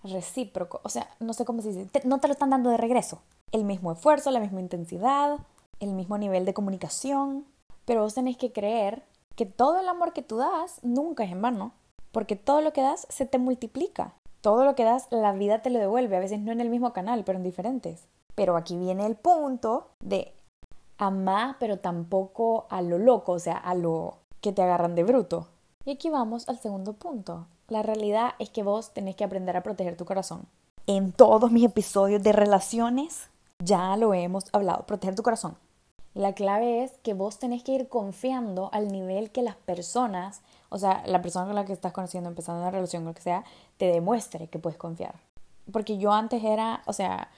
recíproco. 0.02 0.80
O 0.82 0.88
sea, 0.88 1.10
no 1.20 1.34
sé 1.34 1.44
cómo 1.44 1.60
se 1.60 1.68
dice, 1.68 1.90
no 2.04 2.18
te 2.20 2.28
lo 2.28 2.32
están 2.32 2.50
dando 2.50 2.70
de 2.70 2.78
regreso. 2.78 3.20
El 3.52 3.64
mismo 3.64 3.92
esfuerzo, 3.92 4.30
la 4.30 4.40
misma 4.40 4.60
intensidad, 4.60 5.38
el 5.78 5.92
mismo 5.92 6.16
nivel 6.16 6.46
de 6.46 6.54
comunicación. 6.54 7.44
Pero 7.84 8.02
vos 8.02 8.14
tenés 8.14 8.38
que 8.38 8.52
creer 8.52 9.02
que 9.36 9.44
todo 9.44 9.78
el 9.78 9.88
amor 9.88 10.14
que 10.14 10.22
tú 10.22 10.38
das 10.38 10.80
nunca 10.82 11.24
es 11.24 11.32
en 11.32 11.42
vano. 11.42 11.72
Porque 12.12 12.34
todo 12.36 12.62
lo 12.62 12.72
que 12.72 12.80
das 12.80 13.06
se 13.10 13.26
te 13.26 13.38
multiplica. 13.38 14.14
Todo 14.40 14.64
lo 14.64 14.74
que 14.74 14.84
das, 14.84 15.06
la 15.10 15.32
vida 15.32 15.62
te 15.62 15.70
lo 15.70 15.78
devuelve. 15.78 16.16
A 16.16 16.20
veces 16.20 16.40
no 16.40 16.52
en 16.52 16.60
el 16.60 16.70
mismo 16.70 16.92
canal, 16.92 17.24
pero 17.24 17.38
en 17.38 17.44
diferentes. 17.44 18.06
Pero 18.34 18.56
aquí 18.56 18.76
viene 18.76 19.06
el 19.06 19.16
punto 19.16 19.88
de 20.00 20.32
amar, 20.98 21.56
pero 21.58 21.78
tampoco 21.78 22.66
a 22.70 22.82
lo 22.82 22.98
loco, 22.98 23.32
o 23.32 23.38
sea, 23.38 23.56
a 23.56 23.74
lo 23.74 24.18
que 24.40 24.52
te 24.52 24.62
agarran 24.62 24.94
de 24.94 25.04
bruto. 25.04 25.48
Y 25.84 25.92
aquí 25.92 26.10
vamos 26.10 26.48
al 26.48 26.58
segundo 26.58 26.94
punto. 26.94 27.46
La 27.68 27.82
realidad 27.82 28.32
es 28.38 28.50
que 28.50 28.62
vos 28.62 28.92
tenés 28.92 29.16
que 29.16 29.24
aprender 29.24 29.56
a 29.56 29.62
proteger 29.62 29.96
tu 29.96 30.04
corazón. 30.04 30.46
En 30.86 31.12
todos 31.12 31.52
mis 31.52 31.64
episodios 31.64 32.22
de 32.22 32.32
relaciones 32.32 33.28
ya 33.60 33.96
lo 33.96 34.14
hemos 34.14 34.46
hablado, 34.52 34.86
proteger 34.86 35.14
tu 35.14 35.22
corazón. 35.22 35.56
La 36.14 36.32
clave 36.32 36.82
es 36.82 36.98
que 37.02 37.14
vos 37.14 37.38
tenés 37.38 37.62
que 37.62 37.72
ir 37.72 37.88
confiando 37.88 38.70
al 38.72 38.88
nivel 38.88 39.30
que 39.30 39.42
las 39.42 39.54
personas, 39.54 40.42
o 40.70 40.78
sea, 40.78 41.02
la 41.06 41.20
persona 41.20 41.46
con 41.46 41.54
la 41.54 41.64
que 41.64 41.72
estás 41.72 41.92
conociendo, 41.92 42.30
empezando 42.30 42.62
una 42.62 42.70
relación, 42.70 43.04
lo 43.04 43.12
que 43.12 43.20
sea, 43.20 43.44
te 43.76 43.86
demuestre 43.86 44.48
que 44.48 44.58
puedes 44.58 44.78
confiar. 44.78 45.14
Porque 45.70 45.98
yo 45.98 46.12
antes 46.12 46.42
era, 46.42 46.82
o 46.86 46.92
sea, 46.92 47.28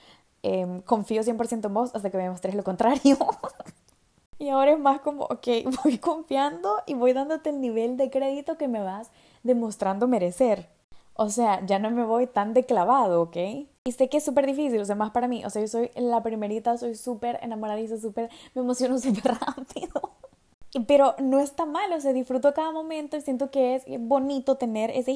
em, 0.42 0.80
confío 0.82 1.22
100% 1.22 1.68
en 1.68 1.74
vos 1.74 1.90
hasta 1.94 2.10
que 2.10 2.16
me 2.16 2.22
demuestres 2.24 2.54
lo 2.54 2.62
contrario. 2.62 3.16
y 4.38 4.50
ahora 4.50 4.72
es 4.72 4.78
más 4.78 5.00
como, 5.00 5.24
ok, 5.24 5.48
voy 5.84 5.98
confiando 5.98 6.82
y 6.86 6.94
voy 6.94 7.12
dándote 7.12 7.50
el 7.50 7.60
nivel 7.60 7.96
de 7.96 8.10
crédito 8.10 8.56
que 8.56 8.68
me 8.68 8.80
vas 8.80 9.10
demostrando 9.42 10.06
merecer. 10.06 10.68
O 11.14 11.28
sea, 11.28 11.64
ya 11.66 11.78
no 11.78 11.90
me 11.90 12.04
voy 12.04 12.26
tan 12.26 12.54
de 12.54 12.64
clavado, 12.64 13.22
¿ok? 13.22 13.36
Y 13.84 13.92
sé 13.92 14.08
que 14.08 14.18
es 14.18 14.24
súper 14.24 14.46
difícil, 14.46 14.80
o 14.80 14.84
sea, 14.84 14.94
más 14.94 15.10
para 15.10 15.28
mí. 15.28 15.44
O 15.44 15.50
sea, 15.50 15.60
yo 15.62 15.68
soy 15.68 15.90
la 15.96 16.22
primerita, 16.22 16.76
soy 16.78 16.94
súper 16.94 17.38
enamoradiza, 17.42 17.98
súper, 17.98 18.30
me 18.54 18.62
emociono 18.62 18.98
súper 19.00 19.38
rápido. 19.38 20.12
Pero 20.87 21.14
no 21.19 21.41
está 21.41 21.67
mal, 21.67 21.93
o 21.93 22.00
sea, 22.00 22.12
disfruto 22.12 22.55
cada 22.55 22.73
momento 22.73 23.17
y 23.17 23.21
siento 23.21 23.50
que 23.50 23.75
es 23.75 23.85
bonito 24.00 24.57
tener 24.57 24.91
ese 24.91 25.14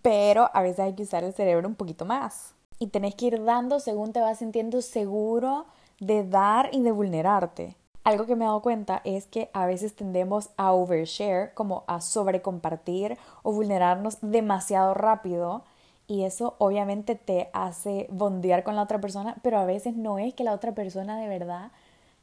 pero 0.00 0.50
a 0.54 0.62
veces 0.62 0.80
hay 0.80 0.94
que 0.94 1.02
usar 1.02 1.24
el 1.24 1.32
cerebro 1.32 1.68
un 1.68 1.74
poquito 1.74 2.04
más. 2.04 2.54
Y 2.78 2.88
tenés 2.88 3.14
que 3.14 3.26
ir 3.26 3.44
dando 3.44 3.80
según 3.80 4.12
te 4.12 4.20
vas 4.20 4.38
sintiendo 4.38 4.80
seguro 4.80 5.66
de 6.00 6.24
dar 6.24 6.70
y 6.72 6.80
de 6.82 6.92
vulnerarte 6.92 7.76
algo 8.04 8.26
que 8.26 8.34
me 8.34 8.44
he 8.44 8.48
dado 8.48 8.62
cuenta 8.62 9.00
es 9.04 9.26
que 9.26 9.48
a 9.52 9.66
veces 9.66 9.94
tendemos 9.94 10.50
a 10.56 10.72
overshare, 10.72 11.54
como 11.54 11.84
a 11.86 12.00
sobrecompartir 12.00 13.16
o 13.42 13.52
vulnerarnos 13.52 14.18
demasiado 14.20 14.94
rápido. 14.94 15.62
Y 16.08 16.24
eso 16.24 16.56
obviamente 16.58 17.14
te 17.14 17.48
hace 17.52 18.08
bondear 18.10 18.64
con 18.64 18.74
la 18.74 18.82
otra 18.82 19.00
persona, 19.00 19.36
pero 19.42 19.58
a 19.58 19.64
veces 19.64 19.96
no 19.96 20.18
es 20.18 20.34
que 20.34 20.44
la 20.44 20.52
otra 20.52 20.72
persona 20.72 21.16
de 21.18 21.28
verdad 21.28 21.70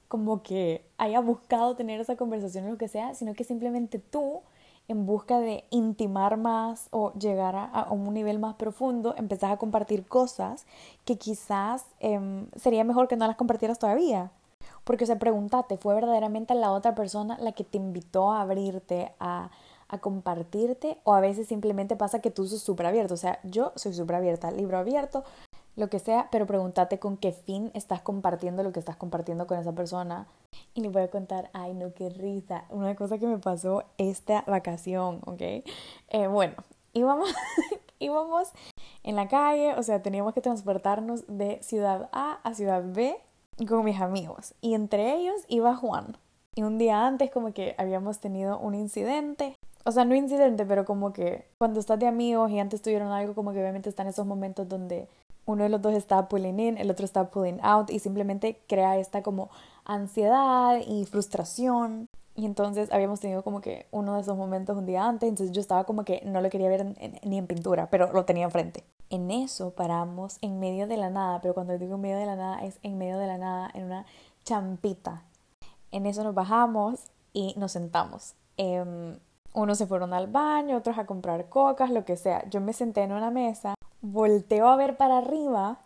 como 0.10 0.42
que 0.42 0.84
haya 0.98 1.22
buscado 1.22 1.76
tener 1.76 2.02
esa 2.02 2.18
conversación 2.18 2.66
o 2.66 2.72
lo 2.72 2.78
que 2.78 2.88
sea, 2.88 3.14
sino 3.14 3.36
que 3.36 3.44
simplemente 3.44 4.00
tú, 4.00 4.42
en 4.88 5.06
busca 5.06 5.40
de 5.40 5.64
intimar 5.70 6.36
más 6.36 6.88
o 6.90 7.14
llegar 7.14 7.56
a, 7.56 7.88
un 7.92 8.12
nivel 8.12 8.40
más 8.40 8.56
profundo, 8.56 9.14
empezás 9.18 9.52
a 9.52 9.58
compartir 9.58 10.06
cosas 10.08 10.66
que 11.06 11.18
quizás 11.18 11.86
em, 12.00 12.48
sería 12.56 12.84
mejor 12.84 13.08
que 13.08 13.16
no 13.16 13.28
las 13.28 13.36
compartieras 13.38 13.78
todavía. 13.78 14.32
Porque, 14.84 15.04
o 15.04 15.08
sea, 15.08 15.20
pregúntate, 15.20 15.78
¿fue 15.78 15.94
verdaderamente 15.94 16.56
la 16.56 16.72
otra 16.72 16.96
persona 16.96 17.38
la 17.40 17.52
que 17.52 17.64
te 17.64 17.78
invitó 17.78 18.32
a 18.32 18.42
abrirte, 18.42 19.14
a, 19.20 19.52
a 19.90 19.98
compartirte? 20.00 20.98
O 21.04 21.14
a 21.14 21.20
veces 21.20 21.48
simplemente 21.48 21.96
pasa 21.96 22.20
que 22.20 22.32
tú 22.32 22.48
sos 22.48 22.62
súper 22.62 22.88
abierto. 22.88 23.14
O 23.14 23.18
sea, 23.18 23.40
yo 23.44 23.74
soy 23.76 23.94
súper 23.94 24.16
abierta, 24.16 24.50
libro 24.50 24.80
abierto, 24.80 25.24
lo 25.76 25.90
que 25.90 26.00
sea, 26.00 26.28
pero 26.32 26.46
pregúntate 26.46 27.00
con 27.00 27.18
qué 27.18 27.32
fin 27.32 27.72
estás 27.74 28.02
compartiendo 28.02 28.64
lo 28.64 28.72
que 28.72 28.80
estás 28.80 28.98
compartiendo 28.98 29.48
con 29.48 29.60
esa 29.60 29.74
persona. 29.74 30.28
Y 30.74 30.82
le 30.82 30.90
voy 30.90 31.04
a 31.04 31.10
contar, 31.10 31.50
ay 31.54 31.74
no, 31.74 31.94
qué 31.94 32.10
risa, 32.10 32.66
una 32.70 32.96
cosa 32.96 33.18
que 33.18 33.28
me 33.28 33.38
pasó 33.38 33.84
esta 33.98 34.44
vacación, 34.48 35.22
¿ok? 35.26 35.42
Eh, 35.42 36.28
bueno, 36.28 36.56
íbamos, 36.94 37.30
íbamos 38.00 38.50
en 39.04 39.16
la 39.16 39.28
calle, 39.28 39.74
o 39.76 39.84
sea, 39.84 40.02
teníamos 40.02 40.34
que 40.34 40.42
transportarnos 40.42 41.26
de 41.28 41.62
ciudad 41.62 42.10
A 42.12 42.40
a 42.44 42.54
ciudad 42.54 42.84
B 42.86 43.16
con 43.68 43.84
mis 43.84 44.00
amigos 44.00 44.54
y 44.62 44.74
entre 44.74 45.16
ellos 45.16 45.42
iba 45.48 45.76
Juan. 45.76 46.18
Y 46.56 46.64
un 46.64 46.78
día 46.78 47.06
antes 47.06 47.32
como 47.32 47.54
que 47.54 47.76
habíamos 47.78 48.20
tenido 48.20 48.60
un 48.60 48.76
incidente. 48.76 49.56
O 49.86 49.92
sea, 49.92 50.04
no 50.04 50.14
incidente, 50.16 50.66
pero 50.66 50.84
como 50.84 51.14
que 51.14 51.46
cuando 51.58 51.80
estás 51.80 52.00
de 52.00 52.08
amigos 52.08 52.52
y 52.52 52.60
antes 52.60 52.82
tuvieron 52.82 53.12
algo, 53.12 53.34
como 53.34 53.54
que 53.54 53.60
obviamente 53.60 53.90
están 53.90 54.08
esos 54.08 54.26
momentos 54.26 54.68
donde 54.68 55.08
uno 55.50 55.64
de 55.64 55.70
los 55.70 55.82
dos 55.82 55.96
está 55.96 56.28
pulling 56.28 56.60
in, 56.60 56.78
el 56.78 56.92
otro 56.92 57.06
está 57.06 57.32
pulling 57.32 57.60
out 57.64 57.90
y 57.90 57.98
simplemente 57.98 58.62
crea 58.68 58.98
esta 58.98 59.24
como 59.24 59.50
ansiedad 59.84 60.80
y 60.88 61.06
frustración. 61.06 62.08
Y 62.36 62.46
entonces 62.46 62.92
habíamos 62.92 63.20
tenido 63.20 63.44
como 63.44 63.60
que 63.60 63.88
uno 63.90 64.14
de 64.14 64.22
esos 64.22 64.38
momentos 64.38 64.78
un 64.78 64.86
día 64.86 65.08
antes, 65.08 65.28
entonces 65.28 65.54
yo 65.54 65.60
estaba 65.60 65.86
como 65.86 66.06
que 66.06 66.22
no 66.24 66.42
lo 66.42 66.52
quería 66.52 66.70
ver 66.70 66.96
ni 67.24 67.40
en 67.40 67.48
pintura, 67.48 67.90
pero 67.90 68.14
lo 68.14 68.26
tenía 68.26 68.46
enfrente. 68.46 68.84
En 69.10 69.32
eso 69.32 69.72
paramos 69.72 70.38
en 70.42 70.60
medio 70.60 70.86
de 70.86 70.98
la 70.98 71.10
nada, 71.10 71.42
pero 71.42 71.56
cuando 71.56 71.76
digo 71.80 71.96
en 71.96 72.02
medio 72.02 72.18
de 72.18 72.28
la 72.28 72.36
nada 72.36 72.64
es 72.64 72.78
en 72.84 73.00
medio 73.00 73.18
de 73.18 73.26
la 73.26 73.40
nada, 73.40 73.72
en 73.74 73.86
una 73.86 74.06
champita. 74.44 75.24
En 75.92 76.06
eso 76.06 76.24
nos 76.24 76.36
bajamos 76.36 77.00
y 77.34 77.56
nos 77.58 77.72
sentamos. 77.72 78.36
Eh, 78.58 79.18
unos 79.54 79.78
se 79.80 79.88
fueron 79.88 80.14
al 80.14 80.28
baño, 80.28 80.78
otros 80.78 81.00
a 81.00 81.08
comprar 81.08 81.50
cocas, 81.50 81.90
lo 81.90 82.06
que 82.06 82.16
sea. 82.18 82.48
Yo 82.50 82.62
me 82.62 82.72
senté 82.72 83.02
en 83.02 83.14
una 83.14 83.32
mesa, 83.32 83.74
volteo 84.02 84.68
a 84.68 84.76
ver 84.76 84.98
para 84.98 85.18
arriba 85.18 85.80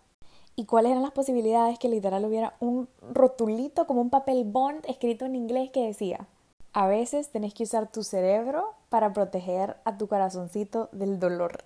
y 0.55 0.65
cuáles 0.65 0.91
eran 0.91 1.03
las 1.03 1.11
posibilidades 1.11 1.79
que 1.79 1.89
literal 1.89 2.25
hubiera 2.25 2.55
un 2.59 2.87
rotulito 3.11 3.87
como 3.87 4.01
un 4.01 4.09
papel 4.09 4.43
bond 4.43 4.85
escrito 4.87 5.25
en 5.25 5.35
inglés 5.35 5.71
que 5.71 5.87
decía, 5.87 6.27
a 6.73 6.87
veces 6.87 7.29
tenés 7.29 7.53
que 7.53 7.63
usar 7.63 7.91
tu 7.91 8.03
cerebro 8.03 8.73
para 8.89 9.13
proteger 9.13 9.77
a 9.83 9.97
tu 9.97 10.07
corazoncito 10.07 10.89
del 10.91 11.19
dolor. 11.19 11.63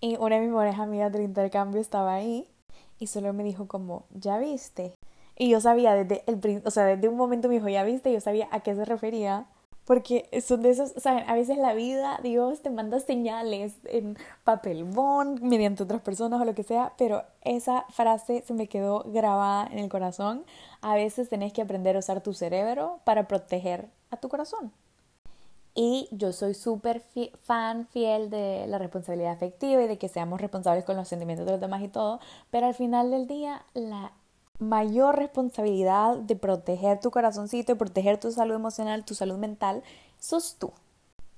Y 0.00 0.16
una 0.16 0.36
de 0.36 0.42
mis 0.42 0.50
mejores 0.50 0.78
amigas 0.78 1.12
del 1.12 1.22
intercambio 1.22 1.80
estaba 1.80 2.14
ahí 2.14 2.46
y 2.98 3.06
solo 3.06 3.32
me 3.32 3.44
dijo 3.44 3.66
como, 3.66 4.04
¿ya 4.10 4.38
viste? 4.38 4.94
Y 5.36 5.48
yo 5.48 5.60
sabía 5.60 5.94
desde 5.94 6.22
el 6.26 6.62
o 6.64 6.70
sea, 6.70 6.84
desde 6.84 7.08
un 7.08 7.16
momento 7.16 7.48
me 7.48 7.54
dijo, 7.54 7.68
¿ya 7.68 7.82
viste? 7.84 8.12
Yo 8.12 8.20
sabía 8.20 8.48
a 8.50 8.60
qué 8.60 8.74
se 8.74 8.84
refería. 8.84 9.46
Porque 9.92 10.26
son 10.40 10.62
de 10.62 10.70
esos, 10.70 10.94
¿saben? 10.96 11.28
A 11.28 11.34
veces 11.34 11.58
la 11.58 11.74
vida, 11.74 12.18
Dios 12.22 12.62
te 12.62 12.70
manda 12.70 12.98
señales 12.98 13.74
en 13.84 14.16
papel 14.42 14.84
bond, 14.84 15.42
mediante 15.42 15.82
otras 15.82 16.00
personas 16.00 16.40
o 16.40 16.46
lo 16.46 16.54
que 16.54 16.62
sea, 16.62 16.94
pero 16.96 17.24
esa 17.42 17.84
frase 17.90 18.42
se 18.46 18.54
me 18.54 18.68
quedó 18.68 19.04
grabada 19.08 19.68
en 19.70 19.78
el 19.80 19.90
corazón. 19.90 20.46
A 20.80 20.94
veces 20.94 21.28
tenés 21.28 21.52
que 21.52 21.60
aprender 21.60 21.94
a 21.94 21.98
usar 21.98 22.22
tu 22.22 22.32
cerebro 22.32 23.00
para 23.04 23.28
proteger 23.28 23.90
a 24.10 24.16
tu 24.16 24.30
corazón. 24.30 24.72
Y 25.74 26.08
yo 26.10 26.32
soy 26.32 26.54
súper 26.54 27.02
fan 27.42 27.86
fiel 27.88 28.30
de 28.30 28.64
la 28.68 28.78
responsabilidad 28.78 29.32
afectiva 29.32 29.82
y 29.82 29.88
de 29.88 29.98
que 29.98 30.08
seamos 30.08 30.40
responsables 30.40 30.86
con 30.86 30.96
los 30.96 31.06
sentimientos 31.06 31.44
de 31.44 31.52
los 31.52 31.60
demás 31.60 31.82
y 31.82 31.88
todo, 31.88 32.18
pero 32.50 32.66
al 32.66 32.74
final 32.74 33.10
del 33.10 33.26
día 33.26 33.62
la 33.74 34.12
mayor 34.62 35.16
responsabilidad 35.16 36.16
de 36.16 36.36
proteger 36.36 37.00
tu 37.00 37.10
corazoncito, 37.10 37.72
y 37.72 37.74
proteger 37.74 38.18
tu 38.18 38.30
salud 38.30 38.54
emocional, 38.54 39.04
tu 39.04 39.14
salud 39.14 39.36
mental, 39.36 39.82
sos 40.18 40.56
tú. 40.58 40.72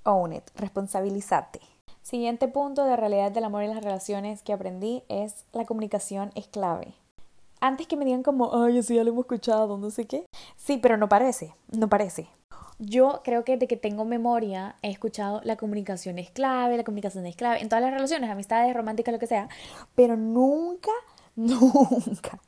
Own 0.04 0.35
it, 0.35 0.45
responsabilízate. 0.54 1.61
Siguiente 2.02 2.49
punto 2.49 2.85
de 2.85 2.97
realidad 2.97 3.33
del 3.33 3.45
amor 3.45 3.64
y 3.64 3.69
las 3.69 3.83
relaciones 3.83 4.43
que 4.43 4.52
aprendí 4.52 5.02
es 5.09 5.47
la 5.52 5.64
comunicación 5.64 6.31
es 6.35 6.47
clave. 6.49 6.95
Antes 7.61 7.87
que 7.87 7.97
me 7.97 8.04
digan 8.04 8.23
como, 8.23 8.62
ay, 8.62 8.76
eso 8.78 8.93
ya 8.93 9.04
lo 9.04 9.11
hemos 9.11 9.25
escuchado, 9.25 9.78
no 9.78 9.90
sé 9.90 10.04
qué. 10.04 10.26
Sí, 10.57 10.76
pero 10.76 10.99
no 10.99 11.09
parece, 11.09 11.54
no 11.69 11.88
parece. 11.88 12.28
Yo 12.78 13.23
creo 13.25 13.45
que 13.45 13.52
desde 13.52 13.69
que 13.69 13.76
tengo 13.78 14.04
memoria 14.04 14.76
he 14.83 14.90
escuchado 14.90 15.40
la 15.45 15.57
comunicación 15.57 16.19
es 16.19 16.31
clave, 16.31 16.76
la 16.76 16.85
comunicación 16.85 17.25
es 17.25 17.37
clave 17.37 17.62
en 17.62 17.71
todas 17.71 17.83
las 17.83 17.95
relaciones, 17.95 18.28
amistades, 18.28 18.75
románticas, 18.75 19.12
lo 19.12 19.19
que 19.19 19.26
sea, 19.26 19.49
pero 19.95 20.16
nunca, 20.16 20.90
nunca 21.37 22.38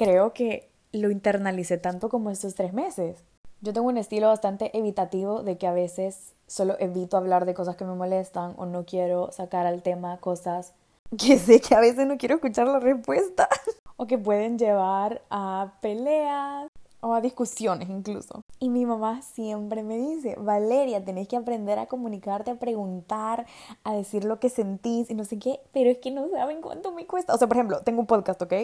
creo 0.00 0.32
que 0.32 0.70
lo 0.92 1.10
internalicé 1.10 1.76
tanto 1.76 2.08
como 2.08 2.30
estos 2.30 2.54
tres 2.54 2.72
meses. 2.72 3.22
Yo 3.60 3.74
tengo 3.74 3.88
un 3.88 3.98
estilo 3.98 4.28
bastante 4.28 4.74
evitativo 4.76 5.42
de 5.42 5.58
que 5.58 5.66
a 5.66 5.74
veces 5.74 6.32
solo 6.46 6.74
evito 6.78 7.18
hablar 7.18 7.44
de 7.44 7.52
cosas 7.52 7.76
que 7.76 7.84
me 7.84 7.94
molestan 7.94 8.54
o 8.56 8.64
no 8.64 8.86
quiero 8.86 9.30
sacar 9.30 9.66
al 9.66 9.82
tema 9.82 10.16
cosas 10.16 10.72
que 11.18 11.38
sé 11.38 11.60
que 11.60 11.74
a 11.74 11.80
veces 11.80 12.06
no 12.06 12.16
quiero 12.16 12.36
escuchar 12.36 12.66
la 12.66 12.80
respuesta 12.80 13.46
o 13.98 14.06
que 14.06 14.16
pueden 14.16 14.58
llevar 14.58 15.20
a 15.28 15.74
peleas 15.82 16.68
o 17.02 17.12
a 17.12 17.20
discusiones 17.20 17.90
incluso. 17.90 18.40
Y 18.58 18.70
mi 18.70 18.86
mamá 18.86 19.20
siempre 19.20 19.82
me 19.82 19.98
dice, 19.98 20.34
Valeria, 20.38 21.04
tenés 21.04 21.28
que 21.28 21.36
aprender 21.36 21.78
a 21.78 21.86
comunicarte, 21.86 22.52
a 22.52 22.58
preguntar, 22.58 23.44
a 23.84 23.94
decir 23.94 24.24
lo 24.24 24.40
que 24.40 24.48
sentís 24.48 25.10
y 25.10 25.14
no 25.14 25.26
sé 25.26 25.38
qué, 25.38 25.60
pero 25.74 25.90
es 25.90 25.98
que 25.98 26.10
no 26.10 26.30
saben 26.30 26.62
cuánto 26.62 26.90
me 26.90 27.06
cuesta. 27.06 27.34
O 27.34 27.38
sea, 27.38 27.48
por 27.48 27.58
ejemplo, 27.58 27.82
tengo 27.82 28.00
un 28.00 28.06
podcast, 28.06 28.40
¿ok? 28.40 28.54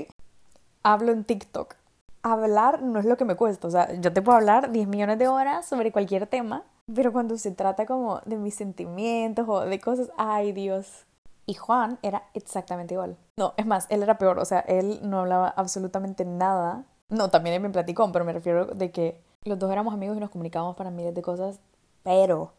Hablo 0.89 1.11
en 1.11 1.25
TikTok. 1.25 1.75
Hablar 2.23 2.81
no 2.81 3.01
es 3.01 3.07
lo 3.07 3.17
que 3.17 3.25
me 3.25 3.35
cuesta, 3.35 3.67
o 3.67 3.71
sea, 3.73 3.93
yo 3.95 4.13
te 4.13 4.23
puedo 4.23 4.39
hablar 4.39 4.71
10 4.71 4.87
millones 4.87 5.19
de 5.19 5.27
horas 5.27 5.67
sobre 5.67 5.91
cualquier 5.91 6.29
tema, 6.29 6.63
pero 6.95 7.13
cuando 7.13 7.37
se 7.39 7.51
trata 7.51 7.87
como 7.87 8.21
de 8.25 8.37
mis 8.37 8.55
sentimientos 8.55 9.49
o 9.49 9.63
de 9.63 9.81
cosas, 9.81 10.13
ay 10.17 10.53
Dios, 10.53 11.05
Y 11.45 11.55
Juan 11.55 11.99
era 12.03 12.23
exactamente 12.35 12.95
igual. 12.95 13.17
No, 13.37 13.55
es 13.57 13.67
más, 13.67 13.89
él 13.91 14.05
era 14.05 14.17
peor, 14.17 14.39
o 14.39 14.45
sea, 14.45 14.61
él 14.61 15.01
no 15.03 15.19
hablaba 15.19 15.49
absolutamente 15.49 16.25
nada. 16.25 16.85
No, 17.09 17.31
también 17.31 17.57
él 17.57 17.63
me 17.63 17.71
platicó, 17.71 18.13
pero 18.13 18.25
me 18.25 18.33
refiero 18.33 18.67
de 18.67 18.93
que 18.93 19.21
los 19.43 19.59
dos 19.59 19.73
éramos 19.73 19.93
amigos 19.93 20.17
y 20.17 20.21
nos 20.21 20.31
comunicábamos 20.31 20.77
para 20.77 20.93
miles 20.93 21.17
de 21.17 21.23
cosas, 21.23 21.59
pero 22.05 22.53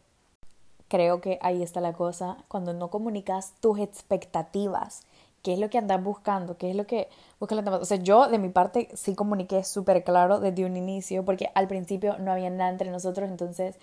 creo 0.88 1.22
que 1.22 1.38
ahí 1.40 1.62
está 1.62 1.80
la 1.80 1.94
cosa, 1.94 2.36
cuando 2.48 2.74
no 2.74 2.88
comunicas 2.88 3.54
tus 3.60 3.78
expectativas, 3.78 5.02
qué 5.42 5.54
es 5.54 5.58
lo 5.58 5.70
que 5.70 5.78
andas 5.78 6.02
buscando, 6.02 6.56
qué 6.56 6.70
es 6.70 6.76
lo 6.76 6.86
que 6.86 7.08
busca 7.40 7.54
la 7.54 7.76
O 7.76 7.84
sea, 7.84 7.98
yo 7.98 8.28
de 8.28 8.38
mi 8.38 8.48
parte 8.48 8.88
sí 8.94 9.14
comuniqué 9.14 9.64
súper 9.64 10.04
claro 10.04 10.40
desde 10.40 10.64
un 10.64 10.76
inicio, 10.76 11.24
porque 11.24 11.50
al 11.54 11.68
principio 11.68 12.18
no 12.18 12.32
había 12.32 12.50
nada 12.50 12.70
entre 12.70 12.90
nosotros, 12.90 13.28
entonces 13.30 13.76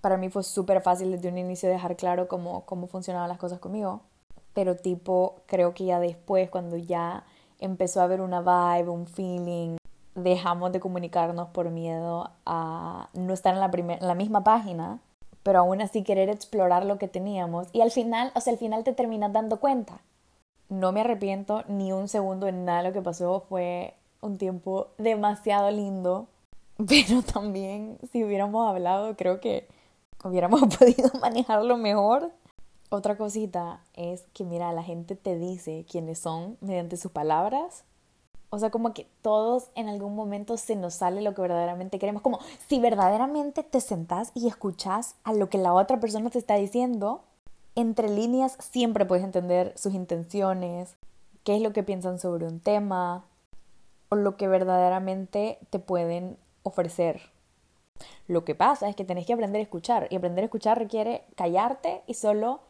para 0.00 0.16
mí 0.16 0.30
fue 0.30 0.42
súper 0.42 0.82
fácil 0.82 1.12
desde 1.12 1.28
un 1.28 1.38
inicio 1.38 1.68
dejar 1.68 1.96
claro 1.96 2.28
cómo, 2.28 2.64
cómo 2.64 2.86
funcionaban 2.86 3.28
las 3.28 3.38
cosas 3.38 3.58
conmigo. 3.58 4.00
Pero 4.54 4.76
tipo 4.76 5.36
creo 5.46 5.74
que 5.74 5.84
ya 5.84 6.00
después 6.00 6.50
cuando 6.50 6.76
ya 6.76 7.24
empezó 7.60 8.00
a 8.00 8.04
haber 8.04 8.20
una 8.20 8.40
vibe, 8.40 8.90
un 8.90 9.06
feeling, 9.06 9.76
dejamos 10.14 10.72
de 10.72 10.80
comunicarnos 10.80 11.48
por 11.48 11.70
miedo 11.70 12.30
a 12.44 13.08
no 13.14 13.32
estar 13.32 13.54
en 13.54 13.60
la, 13.60 13.70
en 13.72 14.06
la 14.06 14.14
misma 14.14 14.44
página, 14.44 14.98
pero 15.42 15.60
aún 15.60 15.80
así 15.80 16.02
querer 16.02 16.28
explorar 16.28 16.84
lo 16.84 16.98
que 16.98 17.08
teníamos. 17.08 17.68
Y 17.72 17.80
al 17.80 17.90
final, 17.90 18.32
o 18.34 18.40
sea, 18.40 18.52
al 18.52 18.58
final 18.58 18.84
te 18.84 18.92
terminas 18.92 19.32
dando 19.32 19.58
cuenta. 19.60 20.00
No 20.72 20.92
me 20.92 21.02
arrepiento 21.02 21.64
ni 21.68 21.92
un 21.92 22.08
segundo 22.08 22.48
en 22.48 22.64
nada 22.64 22.82
lo 22.82 22.92
que 22.92 23.02
pasó, 23.02 23.44
fue 23.48 23.94
un 24.20 24.38
tiempo 24.38 24.88
demasiado 24.98 25.70
lindo, 25.70 26.28
pero 26.88 27.22
también 27.22 27.98
si 28.10 28.24
hubiéramos 28.24 28.68
hablado 28.68 29.16
creo 29.16 29.40
que 29.40 29.68
hubiéramos 30.24 30.62
podido 30.78 31.10
manejarlo 31.20 31.76
mejor 31.76 32.32
otra 32.92 33.16
cosita 33.16 33.80
es 33.94 34.24
que, 34.34 34.44
mira, 34.44 34.70
la 34.72 34.82
gente 34.82 35.16
te 35.16 35.38
dice 35.38 35.86
quiénes 35.90 36.18
son 36.18 36.58
mediante 36.60 36.98
sus 36.98 37.10
palabras. 37.10 37.84
O 38.50 38.58
sea, 38.58 38.70
como 38.70 38.92
que 38.92 39.06
todos 39.22 39.70
en 39.74 39.88
algún 39.88 40.14
momento 40.14 40.58
se 40.58 40.76
nos 40.76 40.94
sale 40.94 41.22
lo 41.22 41.34
que 41.34 41.40
verdaderamente 41.40 41.98
queremos. 41.98 42.20
Como 42.20 42.38
si 42.68 42.80
verdaderamente 42.80 43.62
te 43.62 43.80
sentás 43.80 44.30
y 44.34 44.46
escuchás 44.46 45.14
a 45.24 45.32
lo 45.32 45.48
que 45.48 45.56
la 45.56 45.72
otra 45.72 46.00
persona 46.00 46.28
te 46.28 46.38
está 46.38 46.56
diciendo, 46.56 47.22
entre 47.74 48.08
líneas 48.08 48.56
siempre 48.60 49.06
puedes 49.06 49.24
entender 49.24 49.72
sus 49.76 49.94
intenciones, 49.94 50.96
qué 51.44 51.56
es 51.56 51.62
lo 51.62 51.72
que 51.72 51.82
piensan 51.82 52.18
sobre 52.18 52.46
un 52.46 52.60
tema 52.60 53.24
o 54.08 54.16
lo 54.16 54.36
que 54.36 54.48
verdaderamente 54.48 55.58
te 55.70 55.78
pueden 55.78 56.36
ofrecer. 56.62 57.32
Lo 58.26 58.44
que 58.44 58.54
pasa 58.54 58.88
es 58.88 58.96
que 58.96 59.04
tenés 59.04 59.26
que 59.26 59.32
aprender 59.32 59.60
a 59.60 59.62
escuchar 59.62 60.08
y 60.10 60.16
aprender 60.16 60.42
a 60.42 60.46
escuchar 60.46 60.78
requiere 60.78 61.24
callarte 61.36 62.02
y 62.06 62.14
solo 62.14 62.60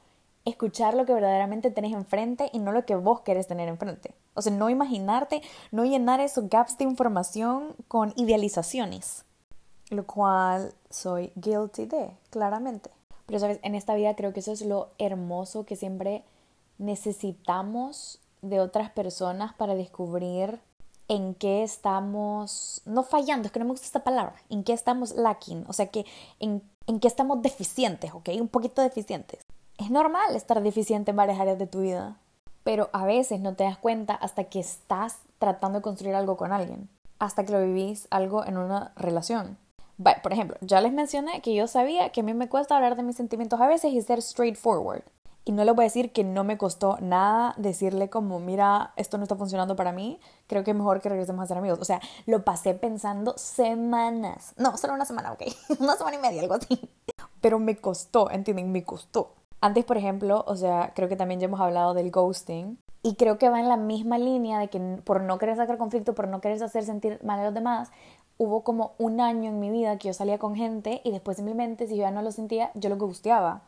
escuchar 0.45 0.95
lo 0.95 1.07
que 1.07 1.15
verdaderamente 1.15 1.71
tenés 1.71 1.93
enfrente 1.93 2.51
y 2.53 2.59
no 2.59 2.73
lo 2.73 2.85
que 2.85 2.97
vos 2.97 3.21
querés 3.21 3.47
tener 3.47 3.69
enfrente. 3.69 4.15
O 4.35 4.43
sea, 4.43 4.53
no 4.53 4.71
imaginarte, 4.71 5.43
no 5.71 5.85
llenar 5.85 6.21
esos 6.21 6.49
gaps 6.49 6.79
de 6.79 6.85
información 6.85 7.75
con 7.89 8.13
idealizaciones, 8.17 9.25
lo 9.91 10.05
cual 10.05 10.75
soy 10.91 11.33
guilty 11.37 11.87
de, 11.87 12.11
claramente. 12.31 12.91
Pero 13.27 13.39
sabes, 13.39 13.59
en 13.63 13.75
esta 13.75 13.95
vida 13.95 14.15
creo 14.17 14.33
que 14.33 14.41
eso 14.41 14.53
es 14.53 14.63
lo 14.63 14.91
hermoso 14.99 15.65
que 15.65 15.77
siempre 15.77 16.25
necesitamos 16.79 18.21
de 18.43 18.61
otras 18.61 18.91
personas 18.91 19.55
para 19.55 19.75
descubrir 19.75 20.61
en 21.09 21.35
qué 21.35 21.63
estamos, 21.63 22.83
no 22.85 23.03
fallando, 23.03 23.47
es 23.47 23.53
que 23.53 23.59
no 23.59 23.67
me 23.67 23.73
gusta 23.73 23.87
esta 23.87 24.05
palabra, 24.05 24.35
en 24.49 24.65
qué 24.65 24.73
estamos 24.73 25.15
lacking, 25.15 25.65
o 25.69 25.73
sea, 25.73 25.87
que 25.87 26.07
en, 26.41 26.63
en 26.87 27.01
qué 27.01 27.09
estamos 27.09 27.43
deficientes, 27.43 28.13
¿ok? 28.15 28.31
Un 28.41 28.49
poquito 28.49 28.83
deficientes. 28.83 29.41
Es 29.79 29.91
normal 29.91 30.35
estar 30.35 30.63
deficiente 30.63 31.11
en 31.11 31.17
varias 31.17 31.41
áreas 31.41 31.59
de 31.59 31.67
tu 31.67 31.81
vida, 31.81 32.17
pero 32.65 32.89
a 32.93 33.05
veces 33.05 33.41
no 33.41 33.55
te 33.55 33.65
das 33.65 33.79
cuenta 33.79 34.15
hasta 34.15 34.45
que 34.45 34.61
estás 34.61 35.19
tratando 35.39 35.79
de 35.79 35.83
construir 35.83 36.15
algo 36.15 36.37
con 36.37 36.53
alguien, 36.53 36.89
hasta 37.19 37.45
que 37.45 37.53
lo 37.53 37.61
vivís 37.61 38.07
algo 38.11 38.45
en 38.45 38.57
una 38.57 38.93
relación. 38.97 39.59
Por 40.23 40.33
ejemplo, 40.33 40.57
ya 40.61 40.81
les 40.81 40.93
mencioné 40.93 41.41
que 41.43 41.55
yo 41.55 41.67
sabía 41.67 42.11
que 42.11 42.21
a 42.21 42.25
mí 42.25 42.35
me 42.35 42.49
cuesta 42.49 42.77
hablar 42.77 42.97
de 42.97 43.03
mis 43.03 43.17
sentimientos 43.17 43.61
a 43.61 43.67
veces 43.67 43.93
y 43.93 44.01
ser 44.03 44.23
straightforward. 44.23 45.03
Y 45.45 45.51
no 45.51 45.65
les 45.65 45.75
voy 45.75 45.83
a 45.83 45.87
decir 45.87 46.13
que 46.13 46.23
no 46.23 46.45
me 46.45 46.57
costó 46.57 46.99
nada 47.01 47.55
decirle 47.57 48.09
como, 48.09 48.39
mira, 48.39 48.93
esto 48.97 49.19
no 49.19 49.25
está 49.25 49.35
funcionando 49.35 49.75
para 49.75 49.91
mí, 49.91 50.21
creo 50.47 50.63
que 50.63 50.71
es 50.71 50.77
mejor 50.77 51.01
que 51.01 51.09
regresemos 51.09 51.43
a 51.43 51.49
ser 51.49 51.59
amigos. 51.59 51.81
O 51.81 51.85
sea, 51.85 52.01
lo 52.27 52.45
pasé 52.45 52.75
pensando 52.75 53.35
semanas. 53.37 54.55
No, 54.57 54.77
solo 54.77 54.95
una 54.95 55.05
semana, 55.05 55.33
ok. 55.33 55.43
una 55.81 55.97
semana 55.97 56.17
y 56.17 56.21
media, 56.21 56.43
algo 56.43 56.55
así. 56.55 56.89
Pero 57.41 57.59
me 57.59 57.77
costó, 57.77 58.31
¿entienden? 58.31 58.71
Me 58.71 58.85
costó. 58.85 59.33
Antes, 59.61 59.85
por 59.85 59.97
ejemplo, 59.97 60.45
o 60.47 60.57
sea, 60.57 60.93
creo 60.95 61.09
que 61.09 61.17
también 61.17 61.41
ya 61.41 61.47
hemos 61.47 61.61
hablado 61.61 61.93
del 61.93 62.13
ghosting. 62.13 62.79
Y 63.05 63.17
creo 63.17 63.37
que 63.37 63.49
va 63.49 63.59
en 63.59 63.69
la 63.69 63.77
misma 63.77 64.19
línea 64.19 64.61
de 64.61 64.69
que 64.69 64.79
por 65.05 65.23
no 65.23 65.39
querer 65.39 65.57
sacar 65.57 65.77
conflicto, 65.77 66.15
por 66.15 66.29
no 66.29 66.41
querer 66.41 66.63
hacer 66.63 66.85
sentir 66.85 67.19
mal 67.25 67.41
a 67.41 67.45
los 67.45 67.55
demás, 67.55 67.91
hubo 68.39 68.63
como 68.63 68.93
un 68.99 69.21
año 69.21 69.51
en 69.51 69.61
mi 69.61 69.71
vida 69.71 69.99
que 69.99 70.09
yo 70.09 70.15
salía 70.15 70.39
con 70.39 70.55
gente 70.55 71.01
y 71.05 71.11
después 71.11 71.37
simplemente 71.37 71.87
si 71.87 71.97
yo 71.97 72.03
ya 72.03 72.11
no 72.11 72.23
lo 72.23 72.33
sentía, 72.33 72.71
yo 72.75 72.89
lo 72.89 72.97
gusteaba. 72.97 73.63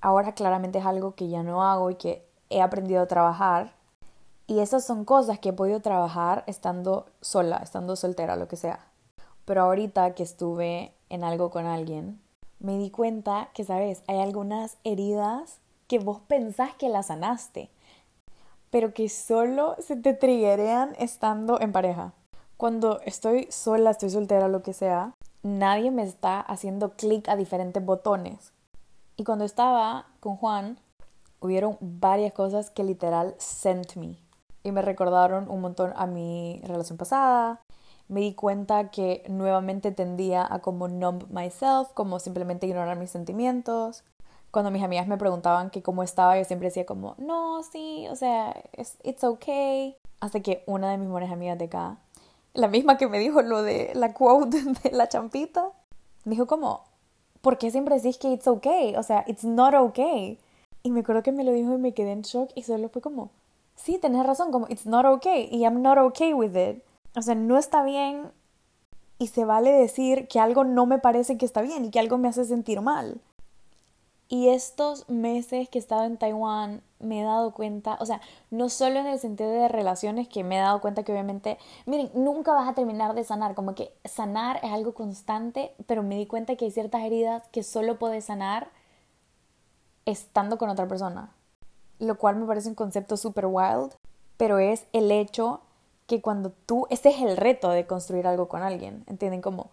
Ahora 0.00 0.34
claramente 0.34 0.78
es 0.78 0.86
algo 0.86 1.14
que 1.14 1.28
ya 1.28 1.42
no 1.42 1.62
hago 1.62 1.90
y 1.90 1.96
que 1.96 2.26
he 2.50 2.60
aprendido 2.62 3.02
a 3.02 3.06
trabajar. 3.06 3.72
Y 4.46 4.60
esas 4.60 4.84
son 4.84 5.04
cosas 5.04 5.38
que 5.38 5.50
he 5.50 5.52
podido 5.52 5.80
trabajar 5.80 6.44
estando 6.46 7.06
sola, 7.20 7.58
estando 7.58 7.96
soltera, 7.96 8.36
lo 8.36 8.48
que 8.48 8.56
sea. 8.56 8.86
Pero 9.44 9.62
ahorita 9.62 10.14
que 10.14 10.22
estuve 10.22 10.92
en 11.10 11.24
algo 11.24 11.50
con 11.50 11.66
alguien, 11.66 12.20
me 12.60 12.78
di 12.78 12.90
cuenta 12.90 13.50
que, 13.54 13.64
sabes, 13.64 14.02
hay 14.06 14.20
algunas 14.20 14.78
heridas 14.84 15.58
que 15.86 15.98
vos 15.98 16.20
pensás 16.26 16.74
que 16.74 16.88
las 16.88 17.06
sanaste, 17.06 17.70
pero 18.70 18.92
que 18.92 19.08
solo 19.08 19.76
se 19.78 19.96
te 19.96 20.12
triggerean 20.12 20.94
estando 20.98 21.60
en 21.60 21.72
pareja. 21.72 22.12
Cuando 22.58 23.00
estoy 23.02 23.46
sola, 23.52 23.92
estoy 23.92 24.10
soltera, 24.10 24.48
lo 24.48 24.62
que 24.62 24.72
sea, 24.72 25.14
nadie 25.44 25.92
me 25.92 26.02
está 26.02 26.40
haciendo 26.40 26.90
clic 26.96 27.28
a 27.28 27.36
diferentes 27.36 27.84
botones. 27.84 28.52
Y 29.14 29.22
cuando 29.22 29.44
estaba 29.44 30.06
con 30.18 30.34
Juan, 30.34 30.76
hubieron 31.38 31.78
varias 31.80 32.32
cosas 32.32 32.70
que 32.70 32.82
literal 32.82 33.36
sent 33.38 33.94
me. 33.94 34.16
Y 34.64 34.72
me 34.72 34.82
recordaron 34.82 35.48
un 35.48 35.60
montón 35.60 35.92
a 35.94 36.08
mi 36.08 36.60
relación 36.64 36.98
pasada, 36.98 37.60
me 38.08 38.22
di 38.22 38.34
cuenta 38.34 38.90
que 38.90 39.22
nuevamente 39.28 39.92
tendía 39.92 40.44
a 40.44 40.58
como 40.58 40.88
numb 40.88 41.30
myself, 41.30 41.92
como 41.94 42.18
simplemente 42.18 42.66
ignorar 42.66 42.98
mis 42.98 43.10
sentimientos. 43.10 44.02
Cuando 44.50 44.72
mis 44.72 44.82
amigas 44.82 45.06
me 45.06 45.16
preguntaban 45.16 45.70
que 45.70 45.84
cómo 45.84 46.02
estaba, 46.02 46.36
yo 46.36 46.44
siempre 46.44 46.70
decía 46.70 46.86
como, 46.86 47.14
no, 47.18 47.62
sí, 47.62 48.08
o 48.10 48.16
sea, 48.16 48.56
it's, 48.76 48.96
it's 49.04 49.22
okay. 49.22 49.96
Hasta 50.18 50.40
que 50.40 50.64
una 50.66 50.90
de 50.90 50.98
mis 50.98 51.08
buenas 51.08 51.30
amigas 51.30 51.56
de 51.56 51.66
acá, 51.66 51.98
la 52.54 52.68
misma 52.68 52.96
que 52.96 53.08
me 53.08 53.18
dijo 53.18 53.42
lo 53.42 53.62
de 53.62 53.92
la 53.94 54.12
quote 54.12 54.62
de 54.82 54.90
la 54.90 55.08
champita, 55.08 55.70
dijo 56.24 56.46
como, 56.46 56.84
¿por 57.40 57.58
qué 57.58 57.70
siempre 57.70 57.96
decís 57.96 58.18
que 58.18 58.32
it's 58.32 58.46
okay? 58.46 58.96
O 58.96 59.02
sea, 59.02 59.24
it's 59.26 59.44
not 59.44 59.74
okay. 59.74 60.38
Y 60.82 60.90
me 60.90 61.00
acuerdo 61.00 61.22
que 61.22 61.32
me 61.32 61.44
lo 61.44 61.52
dijo 61.52 61.74
y 61.74 61.78
me 61.78 61.94
quedé 61.94 62.12
en 62.12 62.22
shock 62.22 62.50
y 62.54 62.62
solo 62.62 62.88
fue 62.88 63.02
como, 63.02 63.30
sí, 63.74 63.98
tenés 63.98 64.24
razón, 64.26 64.50
como 64.52 64.66
it's 64.68 64.86
not 64.86 65.04
okay 65.06 65.48
y 65.50 65.62
I'm 65.62 65.82
not 65.82 65.98
okay 65.98 66.32
with 66.34 66.56
it. 66.56 66.82
O 67.16 67.22
sea, 67.22 67.34
no 67.34 67.58
está 67.58 67.82
bien 67.82 68.30
y 69.18 69.28
se 69.28 69.44
vale 69.44 69.72
decir 69.72 70.28
que 70.28 70.40
algo 70.40 70.64
no 70.64 70.86
me 70.86 70.98
parece 70.98 71.36
que 71.36 71.46
está 71.46 71.62
bien 71.62 71.84
y 71.84 71.90
que 71.90 71.98
algo 71.98 72.18
me 72.18 72.28
hace 72.28 72.44
sentir 72.44 72.80
mal. 72.80 73.20
Y 74.30 74.50
estos 74.50 75.08
meses 75.08 75.70
que 75.70 75.78
he 75.78 75.80
estado 75.80 76.04
en 76.04 76.18
Taiwán 76.18 76.82
me 76.98 77.20
he 77.20 77.24
dado 77.24 77.54
cuenta, 77.54 77.96
o 78.00 78.04
sea, 78.04 78.20
no 78.50 78.68
solo 78.68 79.00
en 79.00 79.06
el 79.06 79.18
sentido 79.18 79.50
de 79.50 79.68
relaciones, 79.68 80.28
que 80.28 80.44
me 80.44 80.56
he 80.56 80.60
dado 80.60 80.82
cuenta 80.82 81.02
que 81.02 81.12
obviamente, 81.12 81.56
miren, 81.86 82.10
nunca 82.12 82.52
vas 82.52 82.68
a 82.68 82.74
terminar 82.74 83.14
de 83.14 83.24
sanar, 83.24 83.54
como 83.54 83.74
que 83.74 83.90
sanar 84.04 84.60
es 84.62 84.70
algo 84.70 84.92
constante, 84.92 85.72
pero 85.86 86.02
me 86.02 86.16
di 86.16 86.26
cuenta 86.26 86.56
que 86.56 86.66
hay 86.66 86.70
ciertas 86.70 87.02
heridas 87.04 87.48
que 87.48 87.62
solo 87.62 87.98
puedes 87.98 88.26
sanar 88.26 88.68
estando 90.04 90.58
con 90.58 90.68
otra 90.68 90.86
persona, 90.86 91.30
lo 91.98 92.18
cual 92.18 92.36
me 92.36 92.46
parece 92.46 92.68
un 92.68 92.74
concepto 92.74 93.16
super 93.16 93.46
wild, 93.46 93.94
pero 94.36 94.58
es 94.58 94.84
el 94.92 95.10
hecho 95.10 95.62
que 96.06 96.20
cuando 96.20 96.50
tú, 96.66 96.86
ese 96.90 97.10
es 97.10 97.22
el 97.22 97.36
reto 97.38 97.70
de 97.70 97.86
construir 97.86 98.26
algo 98.26 98.48
con 98.48 98.62
alguien, 98.62 99.04
¿entienden? 99.06 99.40
Como 99.40 99.70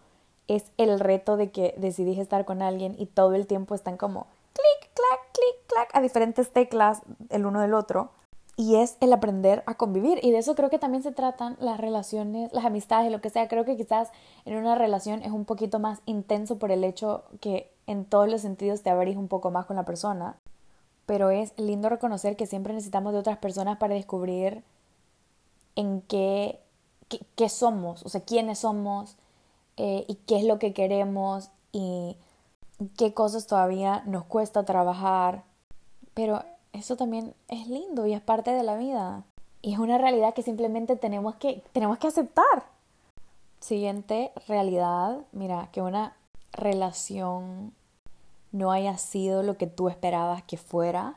es 0.48 0.64
el 0.78 1.00
reto 1.00 1.36
de 1.36 1.50
que 1.50 1.74
decidís 1.76 2.18
estar 2.18 2.44
con 2.46 2.62
alguien 2.62 2.94
y 2.98 3.06
todo 3.06 3.34
el 3.34 3.46
tiempo 3.46 3.74
están 3.74 3.96
como 3.96 4.26
clic, 4.56 4.90
clac, 4.94 5.32
clic, 5.32 5.66
clac, 5.66 5.90
a 5.92 6.00
diferentes 6.00 6.52
teclas 6.52 7.02
el 7.30 7.46
uno 7.46 7.60
del 7.60 7.74
otro. 7.74 8.10
Y 8.58 8.76
es 8.76 8.96
el 9.00 9.12
aprender 9.12 9.62
a 9.66 9.76
convivir. 9.76 10.18
Y 10.22 10.30
de 10.30 10.38
eso 10.38 10.54
creo 10.54 10.70
que 10.70 10.78
también 10.78 11.02
se 11.02 11.12
tratan 11.12 11.58
las 11.60 11.78
relaciones, 11.78 12.50
las 12.54 12.64
amistades, 12.64 13.12
lo 13.12 13.20
que 13.20 13.28
sea. 13.28 13.48
Creo 13.48 13.66
que 13.66 13.76
quizás 13.76 14.10
en 14.46 14.56
una 14.56 14.74
relación 14.74 15.22
es 15.22 15.30
un 15.30 15.44
poquito 15.44 15.78
más 15.78 16.00
intenso 16.06 16.58
por 16.58 16.70
el 16.70 16.82
hecho 16.82 17.24
que 17.40 17.70
en 17.86 18.06
todos 18.06 18.30
los 18.30 18.40
sentidos 18.40 18.82
te 18.82 18.88
abrís 18.88 19.18
un 19.18 19.28
poco 19.28 19.50
más 19.50 19.66
con 19.66 19.76
la 19.76 19.84
persona. 19.84 20.38
Pero 21.04 21.30
es 21.30 21.52
lindo 21.58 21.90
reconocer 21.90 22.34
que 22.36 22.46
siempre 22.46 22.72
necesitamos 22.72 23.12
de 23.12 23.18
otras 23.18 23.36
personas 23.36 23.76
para 23.76 23.94
descubrir 23.94 24.64
en 25.76 26.00
qué, 26.00 26.58
qué, 27.36 27.48
somos, 27.50 28.04
o 28.04 28.08
sea, 28.08 28.22
quiénes 28.22 28.60
somos 28.60 29.16
eh, 29.76 30.06
y 30.08 30.14
qué 30.26 30.38
es 30.38 30.44
lo 30.44 30.58
que 30.58 30.72
queremos 30.72 31.50
y 31.72 32.16
qué 32.96 33.14
cosas 33.14 33.46
todavía 33.46 34.02
nos 34.06 34.24
cuesta 34.24 34.64
trabajar. 34.64 35.44
Pero 36.14 36.42
eso 36.72 36.96
también 36.96 37.34
es 37.48 37.68
lindo 37.68 38.06
y 38.06 38.12
es 38.12 38.20
parte 38.20 38.50
de 38.50 38.62
la 38.62 38.76
vida. 38.76 39.24
Y 39.62 39.72
es 39.72 39.78
una 39.78 39.98
realidad 39.98 40.34
que 40.34 40.42
simplemente 40.42 40.96
tenemos 40.96 41.34
que, 41.36 41.62
tenemos 41.72 41.98
que 41.98 42.08
aceptar. 42.08 42.66
Siguiente 43.60 44.32
realidad, 44.46 45.18
mira, 45.32 45.70
que 45.72 45.82
una 45.82 46.14
relación 46.52 47.72
no 48.52 48.70
haya 48.70 48.96
sido 48.96 49.42
lo 49.42 49.56
que 49.56 49.66
tú 49.66 49.88
esperabas 49.88 50.42
que 50.42 50.56
fuera, 50.56 51.16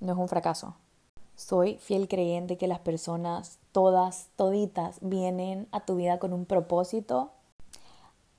no 0.00 0.12
es 0.12 0.18
un 0.18 0.28
fracaso. 0.28 0.74
Soy 1.36 1.76
fiel 1.76 2.08
creyente 2.08 2.56
que 2.56 2.68
las 2.68 2.80
personas, 2.80 3.58
todas, 3.72 4.28
toditas, 4.36 4.98
vienen 5.00 5.68
a 5.72 5.80
tu 5.80 5.96
vida 5.96 6.18
con 6.18 6.32
un 6.32 6.44
propósito, 6.44 7.30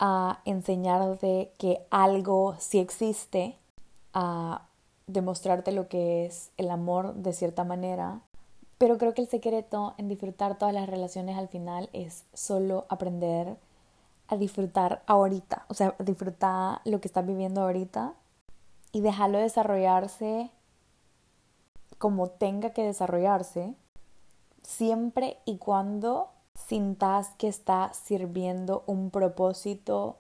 a 0.01 0.41
enseñarte 0.45 1.53
que 1.59 1.85
algo 1.91 2.55
sí 2.59 2.79
existe, 2.79 3.55
a 4.13 4.63
demostrarte 5.05 5.71
lo 5.71 5.87
que 5.87 6.25
es 6.25 6.49
el 6.57 6.71
amor 6.71 7.13
de 7.13 7.33
cierta 7.33 7.63
manera. 7.63 8.19
Pero 8.79 8.97
creo 8.97 9.13
que 9.13 9.21
el 9.21 9.29
secreto 9.29 9.93
en 9.99 10.07
disfrutar 10.07 10.57
todas 10.57 10.73
las 10.73 10.89
relaciones 10.89 11.37
al 11.37 11.49
final 11.49 11.87
es 11.93 12.25
solo 12.33 12.87
aprender 12.89 13.57
a 14.27 14.37
disfrutar 14.37 15.03
ahorita, 15.05 15.65
o 15.67 15.75
sea, 15.75 15.93
disfrutar 15.99 16.81
lo 16.83 16.99
que 16.99 17.07
estás 17.07 17.27
viviendo 17.27 17.61
ahorita 17.61 18.13
y 18.91 19.01
dejarlo 19.01 19.37
desarrollarse 19.37 20.49
como 21.99 22.27
tenga 22.27 22.71
que 22.71 22.83
desarrollarse, 22.83 23.75
siempre 24.63 25.37
y 25.45 25.57
cuando 25.57 26.31
sintas 26.67 27.29
que 27.37 27.47
está 27.47 27.91
sirviendo 27.93 28.83
un 28.85 29.09
propósito 29.09 30.17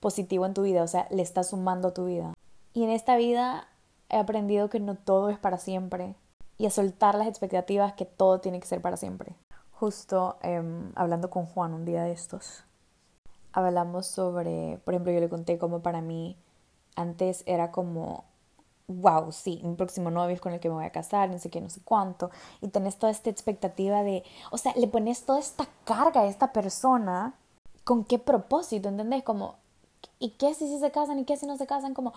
positivo 0.00 0.46
en 0.46 0.54
tu 0.54 0.62
vida, 0.62 0.82
o 0.82 0.88
sea, 0.88 1.06
le 1.10 1.22
está 1.22 1.42
sumando 1.42 1.88
a 1.88 1.94
tu 1.94 2.06
vida. 2.06 2.34
Y 2.72 2.84
en 2.84 2.90
esta 2.90 3.16
vida 3.16 3.68
he 4.08 4.16
aprendido 4.16 4.68
que 4.68 4.80
no 4.80 4.94
todo 4.94 5.30
es 5.30 5.38
para 5.38 5.58
siempre 5.58 6.14
y 6.56 6.66
a 6.66 6.70
soltar 6.70 7.14
las 7.14 7.28
expectativas 7.28 7.92
que 7.94 8.04
todo 8.04 8.40
tiene 8.40 8.60
que 8.60 8.66
ser 8.66 8.80
para 8.80 8.96
siempre. 8.96 9.34
Justo 9.72 10.36
em, 10.42 10.92
hablando 10.94 11.30
con 11.30 11.46
Juan 11.46 11.72
un 11.72 11.84
día 11.84 12.02
de 12.02 12.12
estos, 12.12 12.64
hablamos 13.52 14.06
sobre, 14.06 14.78
por 14.84 14.94
ejemplo, 14.94 15.12
yo 15.12 15.20
le 15.20 15.28
conté 15.28 15.58
cómo 15.58 15.80
para 15.80 16.00
mí 16.00 16.36
antes 16.96 17.42
era 17.46 17.70
como 17.70 18.24
wow, 18.88 19.30
sí, 19.32 19.60
mi 19.62 19.74
próximo 19.74 20.10
novio 20.10 20.40
con 20.40 20.54
el 20.54 20.60
que 20.60 20.68
me 20.68 20.76
voy 20.76 20.86
a 20.86 20.90
casar, 20.90 21.28
no 21.30 21.38
sé 21.38 21.50
qué, 21.50 21.60
no 21.60 21.68
sé 21.68 21.80
cuánto, 21.84 22.30
y 22.62 22.68
tenés 22.68 22.96
toda 22.96 23.12
esta 23.12 23.30
expectativa 23.30 24.02
de, 24.02 24.24
o 24.50 24.58
sea, 24.58 24.72
le 24.76 24.88
pones 24.88 25.24
toda 25.24 25.38
esta 25.38 25.66
carga 25.84 26.22
a 26.22 26.26
esta 26.26 26.52
persona, 26.52 27.34
¿con 27.84 28.04
qué 28.04 28.18
propósito? 28.18 28.88
¿Entendés? 28.88 29.22
Como, 29.22 29.56
¿y 30.18 30.30
qué 30.30 30.54
si, 30.54 30.66
si 30.68 30.78
se 30.78 30.90
casan 30.90 31.18
y 31.18 31.24
qué 31.24 31.36
si 31.36 31.46
no 31.46 31.56
se 31.58 31.66
casan? 31.66 31.92
Como, 31.92 32.14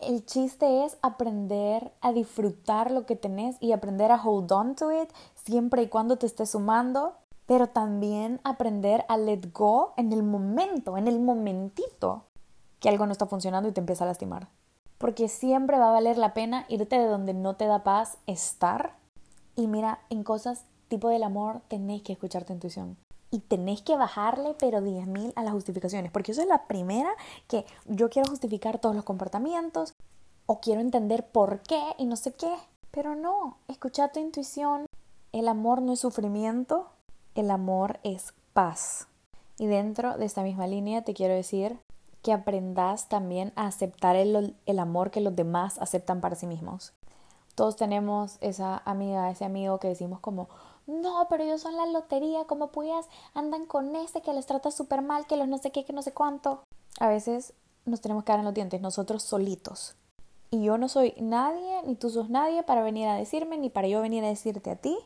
el 0.00 0.24
chiste 0.24 0.84
es 0.84 0.96
aprender 1.02 1.92
a 2.00 2.12
disfrutar 2.12 2.90
lo 2.90 3.06
que 3.06 3.16
tenés 3.16 3.56
y 3.60 3.72
aprender 3.72 4.10
a 4.10 4.22
hold 4.22 4.50
on 4.50 4.74
to 4.74 4.90
it 4.90 5.10
siempre 5.34 5.82
y 5.82 5.88
cuando 5.88 6.16
te 6.16 6.26
estés 6.26 6.50
sumando, 6.50 7.14
pero 7.46 7.68
también 7.68 8.40
aprender 8.44 9.04
a 9.08 9.18
let 9.18 9.52
go 9.52 9.92
en 9.96 10.12
el 10.12 10.22
momento, 10.22 10.96
en 10.96 11.06
el 11.06 11.20
momentito 11.20 12.24
que 12.80 12.88
algo 12.88 13.06
no 13.06 13.12
está 13.12 13.26
funcionando 13.26 13.68
y 13.68 13.72
te 13.72 13.80
empieza 13.80 14.04
a 14.04 14.08
lastimar 14.08 14.48
porque 14.98 15.28
siempre 15.28 15.78
va 15.78 15.88
a 15.88 15.92
valer 15.92 16.18
la 16.18 16.34
pena 16.34 16.66
irte 16.68 16.98
de 16.98 17.06
donde 17.06 17.34
no 17.34 17.56
te 17.56 17.66
da 17.66 17.84
paz 17.84 18.18
estar. 18.26 18.96
Y 19.56 19.66
mira, 19.66 20.00
en 20.10 20.22
cosas 20.24 20.64
tipo 20.88 21.08
del 21.08 21.22
amor 21.22 21.60
tenéis 21.68 22.02
que 22.02 22.12
escuchar 22.12 22.44
tu 22.44 22.52
intuición. 22.52 22.96
Y 23.30 23.40
tenéis 23.40 23.82
que 23.82 23.96
bajarle, 23.96 24.54
pero 24.58 24.80
10.000 24.80 25.32
a 25.34 25.42
las 25.42 25.52
justificaciones. 25.52 26.12
Porque 26.12 26.32
eso 26.32 26.42
es 26.42 26.48
la 26.48 26.66
primera 26.66 27.10
que 27.48 27.66
yo 27.86 28.08
quiero 28.08 28.30
justificar 28.30 28.78
todos 28.78 28.94
los 28.94 29.04
comportamientos 29.04 29.92
o 30.46 30.60
quiero 30.60 30.80
entender 30.80 31.26
por 31.26 31.60
qué 31.62 31.82
y 31.98 32.06
no 32.06 32.16
sé 32.16 32.32
qué. 32.32 32.54
Pero 32.92 33.16
no, 33.16 33.58
escucha 33.66 34.12
tu 34.12 34.20
intuición. 34.20 34.86
El 35.32 35.48
amor 35.48 35.82
no 35.82 35.92
es 35.92 36.00
sufrimiento, 36.00 36.90
el 37.34 37.50
amor 37.50 37.98
es 38.04 38.34
paz. 38.52 39.08
Y 39.58 39.66
dentro 39.66 40.16
de 40.16 40.26
esta 40.26 40.42
misma 40.42 40.68
línea 40.68 41.02
te 41.02 41.14
quiero 41.14 41.34
decir 41.34 41.78
que 42.24 42.32
aprendas 42.32 43.10
también 43.10 43.52
a 43.54 43.66
aceptar 43.66 44.16
el, 44.16 44.78
amor 44.78 45.10
que 45.10 45.20
los 45.20 45.36
demás 45.36 45.78
aceptan 45.78 46.22
para 46.22 46.36
sí 46.36 46.46
mismos. 46.46 46.94
Todos 47.54 47.76
tenemos 47.76 48.38
esa 48.40 48.80
amiga, 48.86 49.30
ese 49.30 49.44
amigo 49.44 49.78
que 49.78 49.88
decimos 49.88 50.20
como, 50.20 50.48
no, 50.86 51.26
pero 51.28 51.44
ellos 51.44 51.60
son 51.60 51.76
la 51.76 51.84
lotería, 51.84 52.46
como 52.46 52.68
puedas, 52.68 53.06
andan 53.34 53.66
con 53.66 53.94
ese 53.94 54.22
que 54.22 54.32
les 54.32 54.46
trata 54.46 54.70
súper 54.70 55.02
mal, 55.02 55.26
que 55.26 55.36
los 55.36 55.48
no 55.48 55.58
sé 55.58 55.70
qué, 55.70 55.84
que 55.84 55.92
no 55.92 56.00
sé 56.00 56.14
cuánto. 56.14 56.62
A 56.98 57.08
veces 57.08 57.52
nos 57.84 58.00
tenemos 58.00 58.24
que 58.24 58.32
dar 58.32 58.38
en 58.38 58.46
los 58.46 58.54
dientes 58.54 58.80
nosotros 58.80 59.22
solitos. 59.22 59.94
Y 60.50 60.64
yo 60.64 60.78
no 60.78 60.88
soy 60.88 61.12
nadie, 61.20 61.82
ni 61.84 61.94
tú 61.94 62.08
sos 62.08 62.30
nadie 62.30 62.62
para 62.62 62.82
venir 62.82 63.06
a 63.06 63.16
decirme, 63.16 63.58
ni 63.58 63.68
para 63.68 63.86
yo 63.86 64.00
venir 64.00 64.24
a 64.24 64.28
decirte 64.28 64.70
a 64.70 64.76
ti 64.76 64.96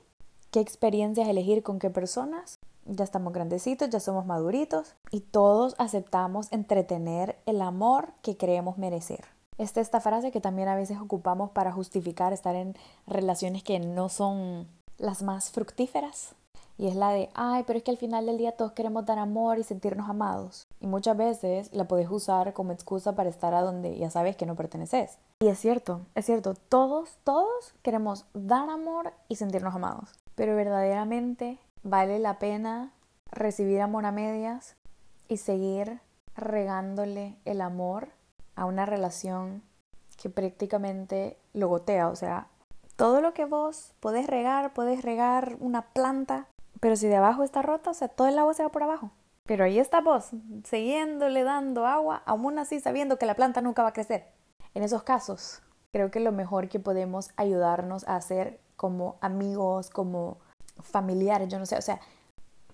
qué 0.52 0.60
experiencias 0.60 1.26
elegir 1.26 1.64
con 1.64 1.80
qué 1.80 1.90
personas 1.90 2.57
ya 2.88 3.04
estamos 3.04 3.32
grandecitos, 3.32 3.90
ya 3.90 4.00
somos 4.00 4.26
maduritos 4.26 4.94
y 5.10 5.20
todos 5.20 5.74
aceptamos 5.78 6.52
entretener 6.52 7.38
el 7.46 7.62
amor 7.62 8.12
que 8.22 8.36
creemos 8.36 8.78
merecer. 8.78 9.24
Esta 9.58 9.80
esta 9.80 10.00
frase 10.00 10.30
que 10.30 10.40
también 10.40 10.68
a 10.68 10.76
veces 10.76 10.98
ocupamos 10.98 11.50
para 11.50 11.72
justificar 11.72 12.32
estar 12.32 12.54
en 12.54 12.74
relaciones 13.06 13.62
que 13.62 13.80
no 13.80 14.08
son 14.08 14.68
las 14.98 15.22
más 15.22 15.50
fructíferas. 15.50 16.34
Y 16.80 16.86
es 16.86 16.94
la 16.94 17.10
de, 17.10 17.28
ay, 17.34 17.64
pero 17.66 17.76
es 17.76 17.82
que 17.82 17.90
al 17.90 17.96
final 17.96 18.26
del 18.26 18.38
día 18.38 18.52
todos 18.52 18.70
queremos 18.70 19.04
dar 19.04 19.18
amor 19.18 19.58
y 19.58 19.64
sentirnos 19.64 20.08
amados. 20.08 20.68
Y 20.78 20.86
muchas 20.86 21.16
veces 21.16 21.74
la 21.74 21.88
puedes 21.88 22.08
usar 22.08 22.52
como 22.52 22.70
excusa 22.70 23.16
para 23.16 23.28
estar 23.28 23.52
a 23.52 23.62
donde 23.62 23.98
ya 23.98 24.10
sabes 24.10 24.36
que 24.36 24.46
no 24.46 24.54
perteneces. 24.54 25.18
Y 25.40 25.48
es 25.48 25.58
cierto, 25.58 26.02
es 26.14 26.26
cierto, 26.26 26.54
todos, 26.68 27.18
todos 27.24 27.74
queremos 27.82 28.26
dar 28.32 28.70
amor 28.70 29.12
y 29.26 29.34
sentirnos 29.34 29.74
amados. 29.74 30.10
Pero 30.36 30.54
verdaderamente 30.54 31.58
vale 31.82 32.18
la 32.18 32.38
pena 32.38 32.92
recibir 33.30 33.80
amor 33.80 34.06
a 34.06 34.12
medias 34.12 34.76
y 35.28 35.36
seguir 35.38 36.00
regándole 36.34 37.36
el 37.44 37.60
amor 37.60 38.08
a 38.54 38.64
una 38.64 38.86
relación 38.86 39.62
que 40.16 40.30
prácticamente 40.30 41.38
lo 41.52 41.68
gotea. 41.68 42.08
O 42.08 42.16
sea, 42.16 42.48
todo 42.96 43.20
lo 43.20 43.32
que 43.34 43.44
vos 43.44 43.94
podés 44.00 44.26
regar, 44.26 44.72
podés 44.74 45.02
regar 45.02 45.56
una 45.60 45.82
planta, 45.82 46.48
pero 46.80 46.96
si 46.96 47.06
de 47.06 47.16
abajo 47.16 47.44
está 47.44 47.62
rota, 47.62 47.90
o 47.90 47.94
sea, 47.94 48.08
todo 48.08 48.28
el 48.28 48.38
agua 48.38 48.54
se 48.54 48.62
va 48.62 48.70
por 48.70 48.82
abajo. 48.82 49.10
Pero 49.46 49.64
ahí 49.64 49.78
está 49.78 50.00
vos, 50.00 50.30
siguiéndole 50.64 51.42
dando 51.42 51.86
agua, 51.86 52.22
aún 52.26 52.58
así 52.58 52.80
sabiendo 52.80 53.18
que 53.18 53.26
la 53.26 53.34
planta 53.34 53.62
nunca 53.62 53.82
va 53.82 53.90
a 53.90 53.92
crecer. 53.94 54.26
En 54.74 54.82
esos 54.82 55.04
casos, 55.04 55.62
creo 55.92 56.10
que 56.10 56.20
lo 56.20 56.32
mejor 56.32 56.68
que 56.68 56.80
podemos 56.80 57.30
ayudarnos 57.36 58.06
a 58.06 58.16
hacer 58.16 58.60
como 58.76 59.16
amigos, 59.20 59.90
como 59.90 60.38
familiares, 60.82 61.48
yo 61.48 61.58
no 61.58 61.66
sé, 61.66 61.76
o 61.76 61.82
sea, 61.82 62.00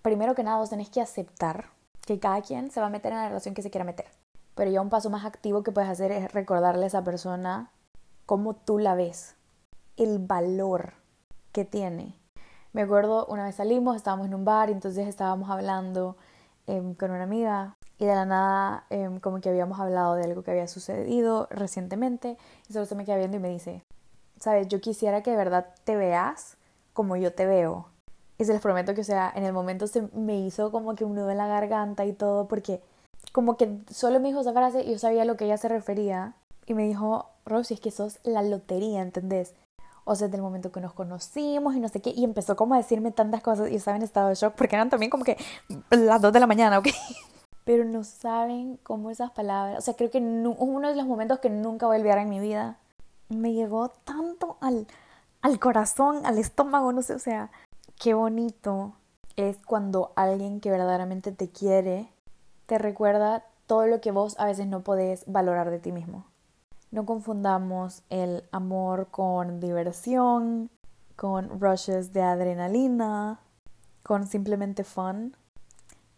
primero 0.03 0.35
que 0.35 0.43
nada 0.43 0.59
vos 0.59 0.71
tenés 0.71 0.90
que 0.90 1.01
aceptar 1.01 1.71
que 2.07 2.19
cada 2.19 2.43
quien 2.43 2.71
se 2.71 2.81
va 2.81 2.87
a 2.87 2.90
meter 2.90 3.12
en 3.12 3.19
la 3.19 3.29
relación 3.29 3.55
que 3.55 3.62
se 3.62 3.71
quiera 3.71 3.85
meter. 3.85 4.07
Pero 4.55 4.71
ya 4.71 4.81
un 4.81 4.90
paso 4.90 5.11
más 5.11 5.25
activo 5.25 5.62
que 5.62 5.73
puedes 5.73 5.90
hacer 5.90 6.12
es 6.12 6.33
recordarle 6.33 6.85
a 6.85 6.88
esa 6.88 7.03
persona 7.03 7.71
cómo 8.27 8.55
tú 8.55 8.79
la 8.79 8.95
ves, 8.95 9.35
el 9.97 10.19
valor 10.19 10.95
que 11.53 11.64
tiene. 11.64 12.19
Me 12.73 12.83
acuerdo 12.83 13.27
una 13.27 13.45
vez 13.45 13.57
salimos, 13.57 13.97
estábamos 13.97 14.27
en 14.27 14.35
un 14.35 14.45
bar, 14.45 14.69
y 14.69 14.73
entonces 14.73 15.07
estábamos 15.09 15.51
hablando 15.51 16.17
em, 16.67 16.95
con 16.95 17.11
una 17.11 17.23
amiga 17.23 17.77
y 17.99 18.07
de 18.07 18.14
la 18.14 18.27
nada 18.27 18.85
em, 18.90 19.21
como 19.21 19.40
que 19.40 19.49
habíamos 19.49 19.79
hablado 19.79 20.14
de 20.17 20.25
algo 20.25 20.43
que 20.43 20.51
había 20.51 20.67
sucedido 20.67 21.47
recientemente 21.51 22.37
y 22.69 22.73
solo 22.73 22.87
se 22.87 22.97
me 22.97 23.05
queda 23.05 23.17
viendo 23.17 23.37
y 23.37 23.40
me 23.40 23.49
dice, 23.49 23.85
sabes, 24.38 24.69
yo 24.69 24.81
quisiera 24.81 25.23
que 25.23 25.31
de 25.31 25.37
verdad 25.37 25.75
te 25.85 25.97
veas 25.97 26.57
como 26.93 27.17
yo 27.17 27.33
te 27.33 27.47
veo. 27.47 27.93
Y 28.38 28.44
se 28.44 28.53
les 28.53 28.61
prometo 28.61 28.94
que, 28.94 29.03
o 29.03 29.05
sea, 29.05 29.33
en 29.35 29.44
el 29.44 29.53
momento 29.53 29.87
se 29.87 30.03
me 30.12 30.40
hizo 30.40 30.73
como 30.73 30.94
que 30.94 31.05
un 31.05 31.14
nudo 31.14 31.31
en 31.31 31.38
la 31.38 31.47
garganta 31.47 32.05
y 32.05 32.12
todo, 32.12 32.49
porque 32.49 32.81
como 33.33 33.57
que 33.57 33.79
solo 33.90 34.20
me 34.20 34.29
dijo 34.29 34.40
esa 34.40 34.53
frase 34.53 34.83
y 34.83 34.92
yo 34.92 34.99
sabía 34.99 35.23
a 35.23 35.25
lo 35.25 35.37
que 35.37 35.44
ella 35.44 35.57
se 35.57 35.68
refería. 35.68 36.35
Y 36.66 36.75
me 36.75 36.85
dijo, 36.85 37.31
Rosy, 37.44 37.75
es 37.75 37.81
que 37.81 37.90
sos 37.90 38.18
la 38.25 38.42
lotería, 38.42 39.03
¿entendés? 39.03 39.55
O 40.05 40.16
sea, 40.16 40.29
desde 40.29 40.37
el 40.37 40.42
momento 40.42 40.73
que 40.73 40.81
nos 40.81 40.92
conocimos 40.92 41.75
y 41.75 41.81
no 41.81 41.88
sé 41.88 42.01
qué. 42.01 42.11
Y 42.11 42.25
empezó 42.25 42.57
como 42.57 42.75
a 42.75 42.79
decirme 42.79 43.11
tantas 43.11 43.42
cosas 43.42 43.70
y 43.70 43.77
estaba 43.77 43.97
en 43.97 44.03
estado 44.03 44.29
de 44.29 44.35
shock 44.35 44.55
porque 44.55 44.77
eran 44.77 44.90
también 44.90 45.11
como 45.11 45.25
que 45.25 45.37
las 45.90 46.20
dos 46.20 46.33
de 46.33 46.40
la 46.40 46.47
mañana, 46.47 46.79
¿ok? 46.79 46.88
Pero 47.64 47.85
no 47.85 48.05
saben 48.05 48.79
cómo 48.83 49.11
esas 49.11 49.31
palabras, 49.31 49.79
o 49.79 49.81
sea, 49.81 49.94
creo 49.94 50.11
que 50.11 50.18
uno 50.18 50.88
de 50.88 50.97
los 50.97 51.07
momentos 51.07 51.38
que 51.38 51.49
nunca 51.49 51.87
voy 51.87 51.97
a 51.97 51.99
olvidar 52.01 52.18
en 52.18 52.29
mi 52.29 52.38
vida, 52.38 52.77
me 53.31 53.55
llegó 53.55 53.88
tanto 53.88 54.59
al, 54.61 54.87
al 55.40 55.59
corazón, 55.59 56.27
al 56.27 56.37
estómago, 56.37 56.92
no 56.92 57.01
sé, 57.01 57.14
o 57.14 57.18
sea, 57.18 57.51
qué 57.98 58.14
bonito 58.14 58.94
es 59.37 59.59
cuando 59.66 60.12
alguien 60.16 60.61
que 60.61 60.70
verdaderamente 60.70 61.33
te 61.33 61.50
quiere 61.50 62.09
te 62.66 62.78
recuerda 62.78 63.44
todo 63.66 63.87
lo 63.87 64.00
que 64.00 64.11
vos 64.11 64.38
a 64.38 64.46
veces 64.46 64.66
no 64.66 64.83
podés 64.83 65.24
valorar 65.26 65.70
de 65.70 65.78
ti 65.78 65.92
mismo. 65.92 66.26
No 66.90 67.07
confundamos 67.07 68.02
el 68.09 68.44
amor 68.52 69.09
con 69.11 69.61
diversión, 69.61 70.70
con 71.16 71.61
rushes 71.61 72.12
de 72.12 72.22
adrenalina, 72.22 73.40
con 74.02 74.26
simplemente 74.26 74.85
fun. 74.85 75.37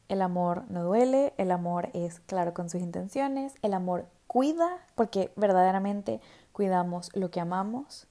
El 0.08 0.22
amor 0.22 0.64
no 0.68 0.84
duele, 0.84 1.34
el 1.36 1.50
amor 1.50 1.90
es 1.94 2.20
claro 2.20 2.54
con 2.54 2.68
sus 2.68 2.80
intenciones, 2.80 3.54
el 3.62 3.74
amor 3.74 4.06
cuida, 4.26 4.78
porque 4.94 5.32
verdaderamente 5.36 6.20
cuidamos 6.52 7.10
lo 7.14 7.30
que 7.30 7.40
amamos 7.40 8.06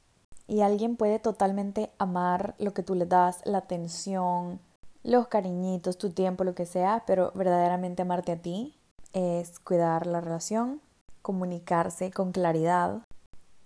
Y 0.48 0.62
alguien 0.62 0.96
puede 0.96 1.20
totalmente 1.20 1.92
amar 1.98 2.56
lo 2.60 2.74
que 2.74 2.84
tú 2.84 2.96
le 2.96 3.06
das, 3.06 3.42
la 3.46 3.60
atención, 3.60 4.60
los 5.04 5.28
cariñitos, 5.28 5.98
tu 5.98 6.12
tiempo, 6.12 6.44
lo 6.44 6.56
que 6.56 6.66
sea, 6.66 7.04
pero 7.06 7.32
verdaderamente 7.36 8.02
amarte 8.02 8.32
a 8.32 8.42
ti 8.42 8.76
es 9.14 9.60
cuidar 9.60 10.08
la 10.08 10.22
relación, 10.22 10.82
comunicarse 11.22 12.12
con 12.12 12.32
claridad 12.32 13.02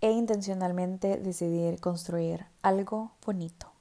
e 0.01 0.11
intencionalmente 0.11 1.17
decidir 1.17 1.79
construir 1.79 2.45
algo 2.61 3.11
bonito. 3.25 3.71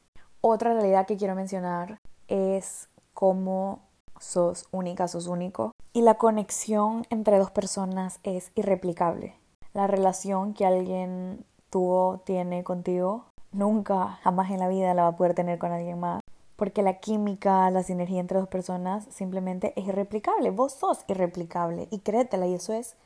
Otra 0.40 0.72
realidad 0.72 1.06
que 1.06 1.16
quiero 1.16 1.34
mencionar 1.34 1.98
es 2.28 2.88
cómo 3.12 3.80
sos 4.20 4.66
única, 4.70 5.08
sos 5.08 5.26
único 5.26 5.72
y 5.92 6.02
la 6.02 6.14
conexión 6.14 7.06
entre 7.10 7.38
dos 7.38 7.50
personas 7.50 8.20
es 8.22 8.52
irreplicable. 8.54 9.34
La 9.74 9.86
relación 9.86 10.54
que 10.54 10.66
alguien 10.66 11.44
tuvo, 11.70 12.18
tiene 12.24 12.64
contigo, 12.64 13.26
nunca, 13.52 14.18
jamás 14.22 14.50
en 14.50 14.60
la 14.60 14.68
vida 14.68 14.94
la 14.94 15.02
va 15.02 15.08
a 15.08 15.16
poder 15.16 15.34
tener 15.34 15.58
con 15.58 15.72
alguien 15.72 16.00
más. 16.00 16.20
Porque 16.56 16.82
la 16.82 16.98
química, 16.98 17.70
la 17.70 17.82
sinergia 17.82 18.20
entre 18.20 18.38
dos 18.38 18.48
personas 18.48 19.06
simplemente 19.10 19.72
es 19.76 19.86
irreplicable. 19.86 20.50
Vos 20.50 20.72
sos 20.72 21.04
irreplicable 21.06 21.86
y 21.90 22.00
créetela 22.00 22.46
y 22.46 22.54
eso 22.54 22.72
es 22.72 22.96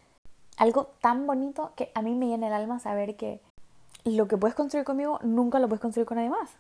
algo 0.57 0.87
tan 1.01 1.27
bonito 1.27 1.73
que 1.77 1.91
a 1.95 2.03
mí 2.03 2.15
me 2.15 2.29
llena 2.29 2.47
el 2.47 2.55
alma 2.55 2.79
saber 2.79 3.17
que 3.17 3.41
lo 4.05 4.27
que 4.27 4.37
puedes 4.37 4.55
construir 4.55 4.85
conmigo 4.85 5.19
nunca 5.23 5.59
lo 5.59 5.69
puedes 5.69 5.81
construir 5.81 6.07
con 6.07 6.17
nadie 6.17 6.31
más. 6.31 6.51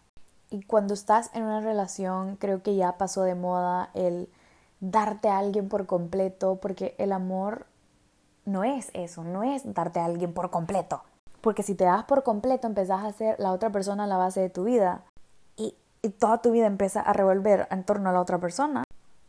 Y 0.50 0.62
cuando 0.64 0.92
estás 0.92 1.30
en 1.34 1.44
una 1.44 1.60
relación, 1.60 2.36
creo 2.36 2.62
que 2.62 2.76
ya 2.76 2.98
pasó 2.98 3.22
de 3.22 3.34
moda 3.34 3.90
el 3.94 4.28
darte 4.80 5.28
a 5.28 5.38
alguien 5.38 5.68
por 5.68 5.86
completo, 5.86 6.56
porque 6.60 6.94
el 6.98 7.12
amor 7.12 7.66
no 8.44 8.64
es 8.64 8.90
eso, 8.92 9.24
no 9.24 9.42
es 9.44 9.72
darte 9.72 10.00
a 10.00 10.04
alguien 10.04 10.34
por 10.34 10.50
completo. 10.50 11.02
Porque 11.42 11.62
si 11.62 11.74
te 11.74 11.84
das 11.84 12.04
por 12.04 12.22
completo, 12.22 12.66
empezás 12.66 13.04
a 13.04 13.12
ser 13.12 13.38
la 13.38 13.52
otra 13.52 13.70
persona 13.70 14.06
la 14.06 14.16
base 14.16 14.40
de 14.40 14.48
tu 14.48 14.64
vida 14.64 15.04
y, 15.56 15.76
y 16.00 16.08
toda 16.08 16.40
tu 16.40 16.50
vida 16.50 16.66
empieza 16.66 17.02
a 17.02 17.12
revolver 17.12 17.68
en 17.70 17.84
torno 17.84 18.08
a 18.08 18.12
la 18.12 18.20
otra 18.22 18.38
persona, 18.38 18.84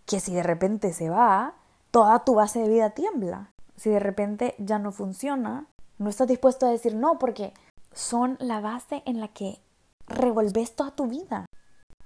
que 0.06 0.22
si 0.22 0.34
de 0.34 0.44
repente 0.44 0.94
se 0.94 1.10
va, 1.10 1.56
toda 1.92 2.24
tu 2.24 2.36
base 2.36 2.60
de 2.60 2.70
vida 2.70 2.92
tiembla 2.92 3.50
si 3.76 3.90
de 3.90 4.00
repente 4.00 4.56
ya 4.60 4.80
no 4.80 4.92
funciona, 4.92 5.68
no 5.98 6.10
estás 6.10 6.28
dispuesto 6.28 6.66
a 6.66 6.70
decir 6.70 6.96
no 6.96 7.20
porque 7.20 7.54
son 7.92 8.38
la 8.40 8.62
base 8.62 9.04
en 9.06 9.20
la 9.20 9.28
que 9.28 9.60
revolves 10.08 10.76
toda 10.76 10.92
tu 10.92 11.08
vida. 11.08 11.46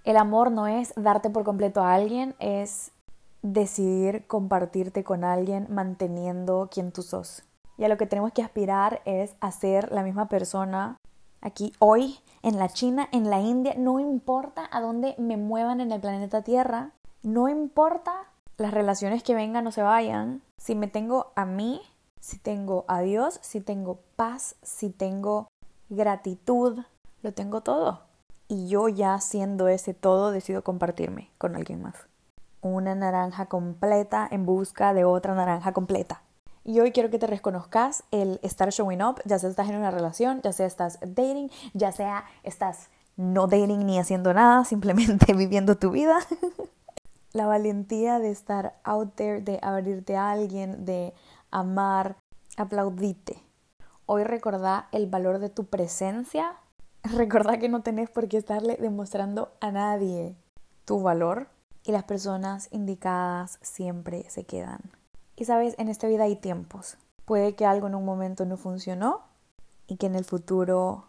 El 0.04 0.17
amor 0.17 0.52
no 0.52 0.67
es 0.67 0.93
darte 0.96 1.30
por 1.30 1.43
completo 1.43 1.82
a 1.82 1.93
alguien, 1.93 2.36
es 2.39 2.91
decidir 3.41 4.26
compartirte 4.28 5.04
con 5.04 5.24
alguien 5.24 5.67
manteniendo 5.70 6.70
quien 6.72 6.91
tú 6.91 7.02
sos. 7.02 7.43
Y 7.78 7.84
a 7.84 7.90
lo 7.90 7.98
que 7.98 8.08
tenemos 8.08 8.32
que 8.32 8.42
aspirar 8.42 9.02
es 9.06 9.36
a 9.40 9.52
ser 9.52 9.92
la 9.92 10.04
misma 10.04 10.28
persona 10.28 10.98
aquí 11.42 11.74
hoy, 11.80 12.20
en 12.42 12.58
la 12.58 12.70
China, 12.70 13.08
en 13.12 13.30
la 13.30 13.40
India, 13.40 13.74
no 13.78 14.00
importa 14.00 14.68
a 14.72 14.82
dónde 14.82 15.16
me 15.18 15.38
muevan 15.38 15.82
en 15.82 15.92
el 15.92 16.02
planeta 16.02 16.42
Tierra, 16.42 16.92
no 17.24 17.50
importa 17.50 18.12
las 18.58 18.74
relaciones 18.74 19.24
que 19.24 19.36
vengan 19.36 19.68
o 19.68 19.72
se 19.72 19.84
vayan, 19.84 20.42
si 20.58 20.76
me 20.76 20.88
tengo 20.88 21.32
a 21.36 21.46
mí, 21.46 21.82
si 22.20 22.40
tengo 22.40 22.86
a 22.88 23.02
Dios, 23.02 23.40
si 23.42 23.62
tengo 23.62 24.00
paz, 24.16 24.56
si 24.63 24.90
tengo 24.90 25.48
gratitud, 25.90 26.80
lo 27.22 27.34
tengo 27.34 27.62
todo. 27.62 28.02
Y 28.48 28.68
yo 28.68 28.88
ya 28.88 29.20
siendo 29.20 29.68
ese 29.68 29.94
todo 29.94 30.32
decido 30.32 30.63
compartirme 30.63 31.30
con 31.38 31.56
alguien 31.56 31.82
más. 31.82 32.08
Una 32.62 32.96
naranja 32.96 33.46
completa 33.46 34.28
en 34.30 34.46
busca 34.46 34.94
de 34.94 35.06
otra 35.06 35.36
naranja 35.36 35.74
completa. 35.74 36.22
Y 36.67 36.82
hoy 36.82 36.91
quiero 36.91 37.10
que 37.10 37.17
te 37.17 37.27
reconozcas 37.27 38.03
el 38.12 38.41
estar 38.43 38.71
showing 38.71 39.01
up, 39.01 39.21
ya 39.23 39.39
sea 39.39 39.49
estás 39.49 39.69
en 39.69 39.77
una 39.77 39.89
relación, 39.89 40.41
ya 40.43 40.51
sea 40.51 40.65
estás 40.65 40.99
dating, 40.99 41.49
ya 41.73 41.93
sea 41.93 42.25
estás 42.43 42.89
no 43.15 43.47
dating 43.47 43.86
ni 43.86 43.97
haciendo 43.97 44.34
nada, 44.34 44.65
simplemente 44.65 45.34
viviendo 45.34 45.77
tu 45.77 45.91
vida. 45.91 46.17
la 47.32 47.45
valentía 47.45 48.19
de 48.19 48.32
estar 48.32 48.77
out 48.84 49.15
there, 49.15 49.39
de 49.39 49.60
abrirte 49.62 50.17
a 50.17 50.30
alguien, 50.30 50.84
de 50.84 51.13
amar, 51.51 52.17
aplaudite. 52.58 53.41
Hoy 54.06 54.25
recordá 54.25 54.89
el 54.91 55.08
valor 55.08 55.39
de 55.39 55.47
tu 55.47 55.67
presencia. 55.67 56.58
Recordá 57.03 57.60
que 57.60 57.69
no 57.69 57.82
tenés 57.82 58.10
por 58.10 58.27
qué 58.27 58.36
estarle 58.36 58.75
demostrando 58.75 59.53
a 59.62 59.71
nadie 59.71 60.36
tu 60.84 61.01
valor 61.01 61.47
y 61.86 61.93
las 61.93 62.03
personas 62.03 62.67
indicadas 62.71 63.58
siempre 63.62 64.30
se 64.30 64.43
quedan. 64.43 64.82
Y 65.38 65.45
sabes, 65.45 65.76
en 65.78 65.88
esta 65.88 66.08
vida 66.08 66.23
hay 66.23 66.36
tiempos. 66.36 66.97
Puede 67.23 67.56
que 67.56 67.65
algo 67.65 67.88
en 67.88 67.95
un 67.95 68.04
momento 68.04 68.45
no 68.45 68.58
funcionó 68.58 69.21
y 69.88 69.95
que 69.95 70.08
en 70.08 70.15
el 70.15 70.26
futuro 70.26 71.06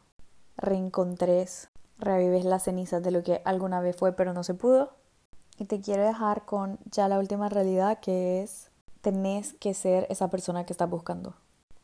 reencontres, 0.56 1.70
revives 1.98 2.44
las 2.44 2.64
cenizas 2.64 3.02
de 3.02 3.10
lo 3.10 3.22
que 3.22 3.42
alguna 3.44 3.80
vez 3.80 3.96
fue 3.96 4.12
pero 4.12 4.32
no 4.32 4.44
se 4.44 4.54
pudo 4.54 4.92
y 5.56 5.64
te 5.64 5.80
quiero 5.80 6.04
dejar 6.04 6.44
con 6.44 6.78
ya 6.90 7.08
la 7.08 7.18
última 7.18 7.48
realidad 7.48 7.98
que 8.00 8.42
es 8.42 8.70
tenés 9.00 9.54
que 9.54 9.74
ser 9.74 10.06
esa 10.10 10.28
persona 10.28 10.64
que 10.64 10.72
estás 10.72 10.88
buscando. 10.88 11.34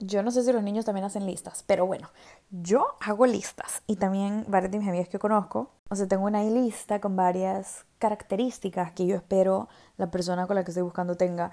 Yo 0.00 0.22
no 0.22 0.30
sé 0.30 0.42
si 0.42 0.52
los 0.52 0.62
niños 0.62 0.84
también 0.84 1.04
hacen 1.04 1.24
listas, 1.24 1.64
pero 1.66 1.86
bueno, 1.86 2.10
yo 2.50 2.84
hago 3.00 3.26
listas 3.26 3.82
y 3.86 3.96
también 3.96 4.44
varias 4.48 4.72
de 4.72 4.78
mis 4.78 4.88
amigas 4.88 5.08
que 5.08 5.18
conozco, 5.18 5.70
o 5.88 5.96
sea, 5.96 6.08
tengo 6.08 6.24
una 6.24 6.42
lista 6.42 7.00
con 7.00 7.14
varias 7.14 7.84
características 7.98 8.92
que 8.92 9.06
yo 9.06 9.16
espero 9.16 9.68
la 9.96 10.10
persona 10.10 10.46
con 10.46 10.56
la 10.56 10.64
que 10.64 10.72
estoy 10.72 10.82
buscando 10.82 11.16
tenga. 11.16 11.52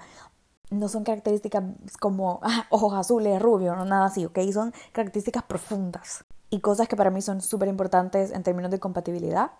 No 0.72 0.88
son 0.88 1.04
características 1.04 1.62
como 2.00 2.40
ah, 2.42 2.66
ojos 2.70 2.94
azules, 2.94 3.40
rubio, 3.40 3.76
no 3.76 3.84
nada 3.84 4.06
así, 4.06 4.24
¿ok? 4.24 4.38
Son 4.52 4.72
características 4.92 5.44
profundas 5.44 6.24
y 6.50 6.60
cosas 6.60 6.88
que 6.88 6.96
para 6.96 7.10
mí 7.10 7.22
son 7.22 7.40
súper 7.40 7.68
importantes 7.68 8.32
en 8.32 8.42
términos 8.42 8.70
de 8.70 8.78
compatibilidad 8.78 9.52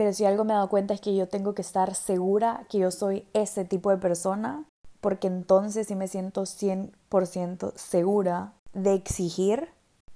pero 0.00 0.14
si 0.14 0.24
algo 0.24 0.46
me 0.46 0.54
he 0.54 0.56
dado 0.56 0.70
cuenta 0.70 0.94
es 0.94 1.02
que 1.02 1.14
yo 1.14 1.28
tengo 1.28 1.54
que 1.54 1.60
estar 1.60 1.94
segura 1.94 2.64
que 2.70 2.78
yo 2.78 2.90
soy 2.90 3.28
ese 3.34 3.66
tipo 3.66 3.90
de 3.90 3.98
persona, 3.98 4.64
porque 5.02 5.26
entonces 5.26 5.88
sí 5.88 5.94
me 5.94 6.08
siento 6.08 6.44
100% 6.46 7.74
segura 7.76 8.54
de 8.72 8.94
exigir 8.94 9.68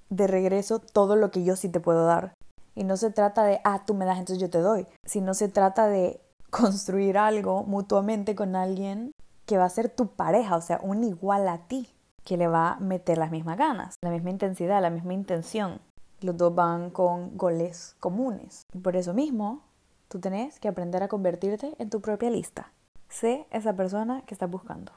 de 0.09 0.25
regreso 0.25 0.79
todo 0.79 1.15
lo 1.15 1.29
que 1.29 1.43
yo 1.43 1.55
sí 1.55 1.69
te 1.69 1.79
puedo 1.79 2.03
dar. 2.07 2.33
Y 2.73 2.83
no 2.83 2.97
se 2.97 3.11
trata 3.11 3.43
de, 3.43 3.61
ah, 3.63 3.83
tú 3.85 3.93
me 3.93 4.05
das, 4.05 4.17
entonces 4.17 4.41
yo 4.41 4.49
te 4.49 4.57
doy, 4.57 4.87
sino 5.05 5.35
se 5.35 5.49
trata 5.49 5.87
de 5.87 6.19
construir 6.49 7.19
algo 7.19 7.63
mutuamente 7.63 8.33
con 8.33 8.55
alguien 8.55 9.11
que 9.45 9.57
va 9.57 9.65
a 9.65 9.69
ser 9.69 9.89
tu 9.89 10.07
pareja, 10.07 10.55
o 10.55 10.61
sea, 10.61 10.79
un 10.81 11.03
igual 11.03 11.47
a 11.47 11.67
ti, 11.67 11.89
que 12.23 12.37
le 12.37 12.47
va 12.47 12.73
a 12.73 12.79
meter 12.79 13.17
las 13.17 13.31
mismas 13.31 13.57
ganas, 13.57 13.95
la 14.01 14.09
misma 14.09 14.31
intensidad, 14.31 14.81
la 14.81 14.89
misma 14.89 15.13
intención. 15.13 15.79
Los 16.21 16.37
dos 16.37 16.55
van 16.55 16.89
con 16.89 17.37
goles 17.37 17.95
comunes. 17.99 18.65
Y 18.73 18.79
por 18.79 18.95
eso 18.95 19.13
mismo, 19.13 19.61
Tú 20.07 20.19
tenés 20.19 20.59
que 20.59 20.67
aprender 20.67 21.03
a 21.03 21.07
convertirte 21.07 21.75
en 21.79 21.89
tu 21.89 21.99
propia 22.01 22.29
lista. 22.29 22.71
Sé 23.09 23.47
esa 23.51 23.73
persona 23.73 24.21
que 24.25 24.33
estás 24.33 24.49
buscando. 24.49 24.91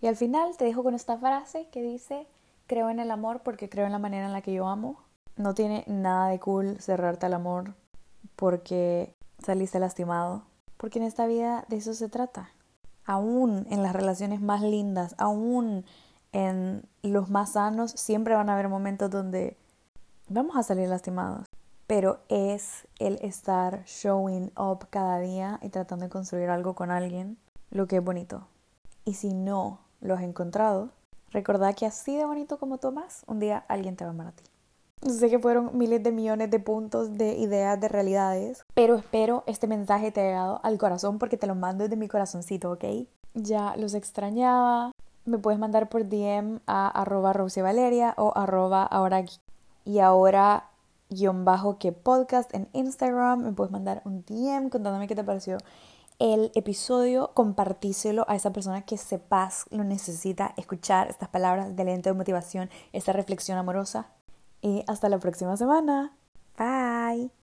Y 0.00 0.06
al 0.06 0.16
final 0.16 0.56
te 0.56 0.64
dejo 0.64 0.82
con 0.82 0.94
esta 0.94 1.18
frase 1.18 1.68
que 1.70 1.82
dice, 1.82 2.26
creo 2.66 2.88
en 2.90 3.00
el 3.00 3.10
amor 3.10 3.42
porque 3.42 3.68
creo 3.68 3.86
en 3.86 3.92
la 3.92 3.98
manera 3.98 4.26
en 4.26 4.32
la 4.32 4.42
que 4.42 4.52
yo 4.52 4.68
amo. 4.68 4.98
No 5.36 5.54
tiene 5.54 5.84
nada 5.86 6.28
de 6.28 6.38
cool 6.38 6.80
cerrarte 6.80 7.26
al 7.26 7.34
amor 7.34 7.74
porque 8.36 9.14
saliste 9.44 9.78
lastimado. 9.78 10.44
Porque 10.76 10.98
en 10.98 11.04
esta 11.04 11.26
vida 11.26 11.64
de 11.68 11.76
eso 11.76 11.94
se 11.94 12.08
trata. 12.08 12.50
Aún 13.04 13.66
en 13.70 13.82
las 13.82 13.94
relaciones 13.94 14.40
más 14.40 14.62
lindas, 14.62 15.14
aún 15.18 15.84
en 16.32 16.84
los 17.02 17.30
más 17.30 17.52
sanos, 17.52 17.90
siempre 17.92 18.34
van 18.34 18.48
a 18.48 18.54
haber 18.54 18.68
momentos 18.68 19.10
donde 19.10 19.56
vamos 20.28 20.56
a 20.56 20.62
salir 20.62 20.88
lastimados 20.88 21.46
pero 21.92 22.20
es 22.30 22.88
el 23.00 23.18
estar 23.20 23.84
showing 23.84 24.50
up 24.56 24.86
cada 24.88 25.18
día 25.20 25.58
y 25.60 25.68
tratando 25.68 26.06
de 26.06 26.10
construir 26.10 26.48
algo 26.48 26.74
con 26.74 26.90
alguien 26.90 27.36
lo 27.70 27.86
que 27.86 27.96
es 27.96 28.02
bonito. 28.02 28.48
Y 29.04 29.12
si 29.12 29.34
no 29.34 29.80
lo 30.00 30.14
has 30.14 30.22
encontrado, 30.22 30.88
recordad 31.32 31.74
que 31.74 31.84
así 31.84 32.16
de 32.16 32.24
bonito 32.24 32.58
como 32.58 32.78
tú 32.78 32.94
un 33.26 33.38
día 33.38 33.64
alguien 33.68 33.96
te 33.96 34.04
va 34.04 34.10
a 34.10 34.14
amar 34.14 34.28
a 34.28 34.32
ti. 34.32 34.44
Sé 35.08 35.28
que 35.28 35.40
fueron 35.40 35.76
miles 35.76 36.00
de 36.00 36.12
millones 36.12 36.48
de 36.50 36.60
puntos, 36.60 37.18
de 37.18 37.34
ideas, 37.34 37.80
de 37.80 37.88
realidades, 37.88 38.64
pero 38.72 38.94
espero 38.94 39.42
este 39.48 39.66
mensaje 39.66 40.12
te 40.12 40.20
haya 40.20 40.30
llegado 40.30 40.60
al 40.62 40.78
corazón 40.78 41.18
porque 41.18 41.36
te 41.36 41.48
lo 41.48 41.56
mando 41.56 41.82
desde 41.82 41.96
mi 41.96 42.06
corazoncito, 42.06 42.70
¿ok? 42.70 42.84
Ya 43.34 43.74
los 43.76 43.94
extrañaba. 43.94 44.92
Me 45.24 45.38
puedes 45.38 45.58
mandar 45.58 45.88
por 45.88 46.08
DM 46.08 46.60
a 46.68 46.88
arroba 46.88 47.32
Valeria 47.32 48.14
o 48.16 48.32
arroba 48.36 48.84
ahora 48.84 49.24
y 49.84 49.98
ahora 49.98 50.70
guion 51.10 51.44
bajo 51.44 51.78
que 51.78 51.90
podcast 51.90 52.54
en 52.54 52.68
Instagram. 52.72 53.42
Me 53.42 53.52
puedes 53.52 53.72
mandar 53.72 54.02
un 54.04 54.24
DM 54.24 54.68
contándome 54.70 55.08
qué 55.08 55.16
te 55.16 55.24
pareció 55.24 55.58
el 56.20 56.52
episodio. 56.54 57.32
Compartíselo 57.34 58.24
a 58.28 58.36
esa 58.36 58.52
persona 58.52 58.82
que 58.82 58.96
sepas 58.96 59.64
lo 59.70 59.82
necesita 59.82 60.54
escuchar 60.56 61.08
estas 61.08 61.28
palabras 61.28 61.74
de 61.74 61.84
lente 61.84 62.08
de 62.08 62.14
motivación, 62.14 62.70
esta 62.92 63.12
reflexión 63.12 63.58
amorosa. 63.58 64.06
Y 64.62 64.84
hasta 64.86 65.10
la 65.10 65.18
próxima 65.18 65.56
semana. 65.56 66.16
Bye. 66.56 67.32